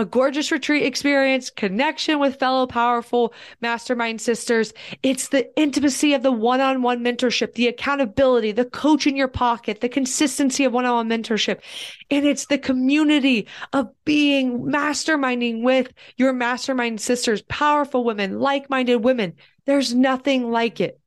a 0.00 0.04
gorgeous 0.06 0.50
retreat 0.50 0.84
experience, 0.84 1.50
connection 1.50 2.18
with 2.18 2.38
fellow 2.38 2.66
powerful 2.66 3.34
mastermind 3.60 4.18
sisters. 4.20 4.72
It's 5.02 5.28
the 5.28 5.54
intimacy 5.60 6.14
of 6.14 6.22
the 6.22 6.32
one 6.32 6.62
on 6.62 6.80
one 6.80 7.04
mentorship, 7.04 7.52
the 7.52 7.68
accountability, 7.68 8.52
the 8.52 8.64
coach 8.64 9.06
in 9.06 9.14
your 9.14 9.28
pocket, 9.28 9.82
the 9.82 9.90
consistency 9.90 10.64
of 10.64 10.72
one 10.72 10.86
on 10.86 11.06
one 11.06 11.22
mentorship. 11.22 11.60
And 12.10 12.24
it's 12.24 12.46
the 12.46 12.58
community 12.58 13.46
of 13.74 13.90
being 14.04 14.60
masterminding 14.60 15.62
with 15.62 15.92
your 16.16 16.32
mastermind 16.32 17.00
sisters, 17.00 17.42
powerful 17.42 18.02
women, 18.02 18.38
like 18.38 18.70
minded 18.70 19.04
women. 19.04 19.34
There's 19.66 19.94
nothing 19.94 20.50
like 20.50 20.80
it. 20.80 20.99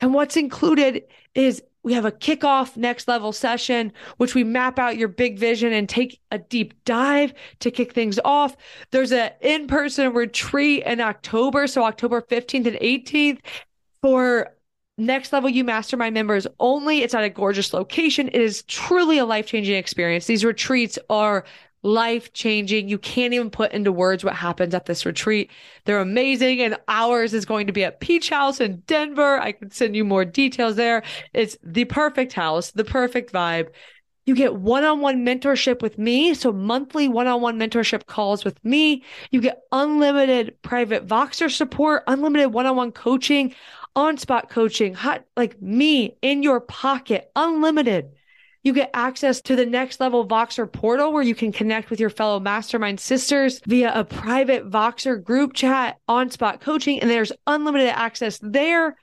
And 0.00 0.12
what's 0.12 0.36
included 0.36 1.04
is 1.34 1.62
we 1.82 1.92
have 1.92 2.06
a 2.06 2.12
kickoff 2.12 2.76
next 2.76 3.06
level 3.08 3.32
session, 3.32 3.92
which 4.16 4.34
we 4.34 4.42
map 4.42 4.78
out 4.78 4.96
your 4.96 5.08
big 5.08 5.38
vision 5.38 5.72
and 5.72 5.88
take 5.88 6.20
a 6.30 6.38
deep 6.38 6.82
dive 6.84 7.34
to 7.60 7.70
kick 7.70 7.92
things 7.92 8.18
off. 8.24 8.56
There's 8.90 9.12
an 9.12 9.32
in 9.42 9.66
person 9.66 10.12
retreat 10.14 10.82
in 10.84 11.00
October. 11.00 11.66
So 11.66 11.84
October 11.84 12.22
15th 12.22 12.66
and 12.66 12.76
18th 12.76 13.40
for 14.00 14.54
next 14.96 15.32
level 15.32 15.50
you 15.50 15.62
mastermind 15.62 16.14
members 16.14 16.46
only. 16.58 17.02
It's 17.02 17.14
at 17.14 17.24
a 17.24 17.28
gorgeous 17.28 17.74
location. 17.74 18.28
It 18.28 18.40
is 18.40 18.62
truly 18.62 19.18
a 19.18 19.26
life 19.26 19.46
changing 19.46 19.76
experience. 19.76 20.26
These 20.26 20.44
retreats 20.44 20.98
are 21.10 21.44
life 21.84 22.32
changing. 22.32 22.88
You 22.88 22.98
can't 22.98 23.34
even 23.34 23.50
put 23.50 23.72
into 23.72 23.92
words 23.92 24.24
what 24.24 24.34
happens 24.34 24.74
at 24.74 24.86
this 24.86 25.06
retreat. 25.06 25.50
They're 25.84 26.00
amazing. 26.00 26.60
And 26.62 26.76
ours 26.88 27.34
is 27.34 27.44
going 27.44 27.66
to 27.68 27.72
be 27.72 27.84
at 27.84 28.00
Peach 28.00 28.30
House 28.30 28.60
in 28.60 28.82
Denver. 28.86 29.38
I 29.38 29.52
can 29.52 29.70
send 29.70 29.94
you 29.94 30.04
more 30.04 30.24
details 30.24 30.76
there. 30.76 31.02
It's 31.34 31.56
the 31.62 31.84
perfect 31.84 32.32
house, 32.32 32.72
the 32.72 32.84
perfect 32.84 33.32
vibe. 33.32 33.68
You 34.26 34.34
get 34.34 34.56
one 34.56 34.84
on 34.84 35.00
one 35.00 35.24
mentorship 35.24 35.82
with 35.82 35.98
me. 35.98 36.32
So 36.32 36.50
monthly 36.50 37.06
one 37.06 37.26
on 37.26 37.42
one 37.42 37.58
mentorship 37.58 38.06
calls 38.06 38.44
with 38.44 38.64
me. 38.64 39.04
You 39.30 39.42
get 39.42 39.60
unlimited 39.70 40.56
private 40.62 41.06
Voxer 41.06 41.50
support, 41.50 42.02
unlimited 42.06 42.52
one 42.52 42.64
on 42.64 42.76
one 42.76 42.92
coaching, 42.92 43.54
on 43.94 44.16
spot 44.16 44.48
coaching, 44.48 44.94
hot, 44.94 45.24
like 45.36 45.60
me 45.60 46.16
in 46.22 46.42
your 46.42 46.60
pocket, 46.60 47.30
unlimited. 47.36 48.10
You 48.64 48.72
get 48.72 48.90
access 48.94 49.42
to 49.42 49.56
the 49.56 49.66
next 49.66 50.00
level 50.00 50.26
Voxer 50.26 50.70
portal 50.70 51.12
where 51.12 51.22
you 51.22 51.34
can 51.34 51.52
connect 51.52 51.90
with 51.90 52.00
your 52.00 52.08
fellow 52.08 52.40
mastermind 52.40 52.98
sisters 52.98 53.60
via 53.66 53.92
a 53.94 54.04
private 54.04 54.70
Voxer 54.70 55.22
group 55.22 55.52
chat 55.52 55.98
on 56.08 56.30
spot 56.30 56.62
coaching. 56.62 56.98
And 57.00 57.10
there's 57.10 57.30
unlimited 57.46 57.90
access 57.90 58.40
there. 58.42 58.96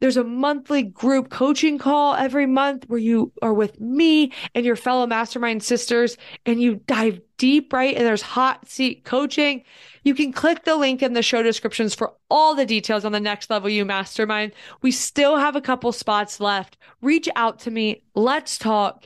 There's 0.00 0.16
a 0.16 0.24
monthly 0.24 0.82
group 0.82 1.30
coaching 1.30 1.78
call 1.78 2.16
every 2.16 2.46
month 2.46 2.86
where 2.88 2.98
you 2.98 3.32
are 3.40 3.54
with 3.54 3.80
me 3.80 4.32
and 4.52 4.66
your 4.66 4.74
fellow 4.74 5.06
mastermind 5.06 5.62
sisters 5.62 6.16
and 6.44 6.60
you 6.60 6.80
dive 6.86 7.20
deep, 7.44 7.74
right? 7.74 7.94
And 7.94 8.06
there's 8.06 8.22
hot 8.22 8.66
seat 8.70 9.04
coaching. 9.04 9.64
You 10.02 10.14
can 10.14 10.32
click 10.32 10.64
the 10.64 10.76
link 10.76 11.02
in 11.02 11.12
the 11.12 11.20
show 11.20 11.42
descriptions 11.42 11.94
for 11.94 12.14
all 12.30 12.54
the 12.54 12.64
details 12.64 13.04
on 13.04 13.12
the 13.12 13.20
next 13.20 13.50
level 13.50 13.68
you 13.68 13.84
mastermind. 13.84 14.52
We 14.80 14.90
still 14.90 15.36
have 15.36 15.54
a 15.54 15.60
couple 15.60 15.92
spots 15.92 16.40
left. 16.40 16.78
Reach 17.02 17.28
out 17.36 17.58
to 17.60 17.70
me. 17.70 18.02
Let's 18.14 18.56
talk. 18.56 19.04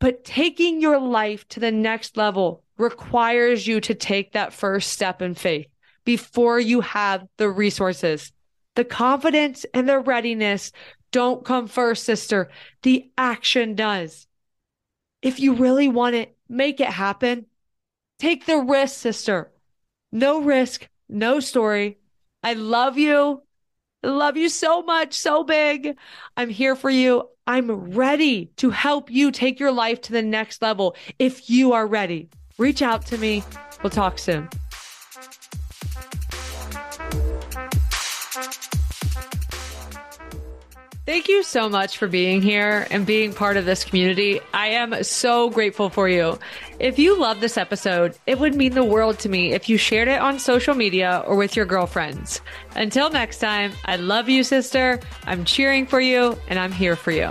But 0.00 0.24
taking 0.24 0.80
your 0.80 0.98
life 0.98 1.46
to 1.50 1.60
the 1.60 1.70
next 1.70 2.16
level 2.16 2.64
requires 2.76 3.68
you 3.68 3.80
to 3.82 3.94
take 3.94 4.32
that 4.32 4.52
first 4.52 4.90
step 4.90 5.22
in 5.22 5.36
faith 5.36 5.68
before 6.04 6.58
you 6.58 6.80
have 6.80 7.28
the 7.36 7.48
resources. 7.48 8.32
The 8.74 8.84
confidence 8.84 9.64
and 9.72 9.88
the 9.88 10.00
readiness 10.00 10.72
don't 11.12 11.44
come 11.44 11.68
first, 11.68 12.02
sister. 12.02 12.50
The 12.82 13.12
action 13.16 13.76
does. 13.76 14.26
If 15.22 15.38
you 15.38 15.54
really 15.54 15.86
want 15.86 16.16
it, 16.16 16.36
make 16.48 16.80
it 16.80 16.88
happen. 16.88 17.46
Take 18.18 18.46
the 18.46 18.58
risk, 18.58 18.98
sister. 18.98 19.52
No 20.10 20.40
risk, 20.40 20.88
no 21.08 21.40
story. 21.40 21.98
I 22.42 22.54
love 22.54 22.96
you. 22.96 23.42
I 24.02 24.08
love 24.08 24.36
you 24.36 24.48
so 24.48 24.82
much, 24.82 25.14
so 25.14 25.44
big. 25.44 25.96
I'm 26.36 26.48
here 26.48 26.76
for 26.76 26.90
you. 26.90 27.28
I'm 27.46 27.70
ready 27.70 28.46
to 28.56 28.70
help 28.70 29.10
you 29.10 29.30
take 29.30 29.60
your 29.60 29.72
life 29.72 30.00
to 30.02 30.12
the 30.12 30.22
next 30.22 30.62
level 30.62 30.96
if 31.18 31.50
you 31.50 31.72
are 31.72 31.86
ready. 31.86 32.28
Reach 32.58 32.82
out 32.82 33.04
to 33.06 33.18
me. 33.18 33.44
We'll 33.82 33.90
talk 33.90 34.18
soon. 34.18 34.48
Thank 41.06 41.28
you 41.28 41.44
so 41.44 41.68
much 41.68 41.98
for 41.98 42.08
being 42.08 42.42
here 42.42 42.84
and 42.90 43.06
being 43.06 43.32
part 43.32 43.56
of 43.56 43.64
this 43.64 43.84
community. 43.84 44.40
I 44.52 44.70
am 44.70 45.04
so 45.04 45.50
grateful 45.50 45.88
for 45.88 46.08
you. 46.08 46.36
If 46.80 46.98
you 46.98 47.16
love 47.16 47.38
this 47.38 47.56
episode, 47.56 48.16
it 48.26 48.40
would 48.40 48.56
mean 48.56 48.74
the 48.74 48.82
world 48.82 49.20
to 49.20 49.28
me 49.28 49.52
if 49.52 49.68
you 49.68 49.78
shared 49.78 50.08
it 50.08 50.20
on 50.20 50.40
social 50.40 50.74
media 50.74 51.22
or 51.24 51.36
with 51.36 51.54
your 51.54 51.64
girlfriends. 51.64 52.40
Until 52.74 53.08
next 53.08 53.38
time, 53.38 53.70
I 53.84 53.94
love 53.94 54.28
you, 54.28 54.42
sister. 54.42 54.98
I'm 55.26 55.44
cheering 55.44 55.86
for 55.86 56.00
you 56.00 56.36
and 56.48 56.58
I'm 56.58 56.72
here 56.72 56.96
for 56.96 57.12
you. 57.12 57.30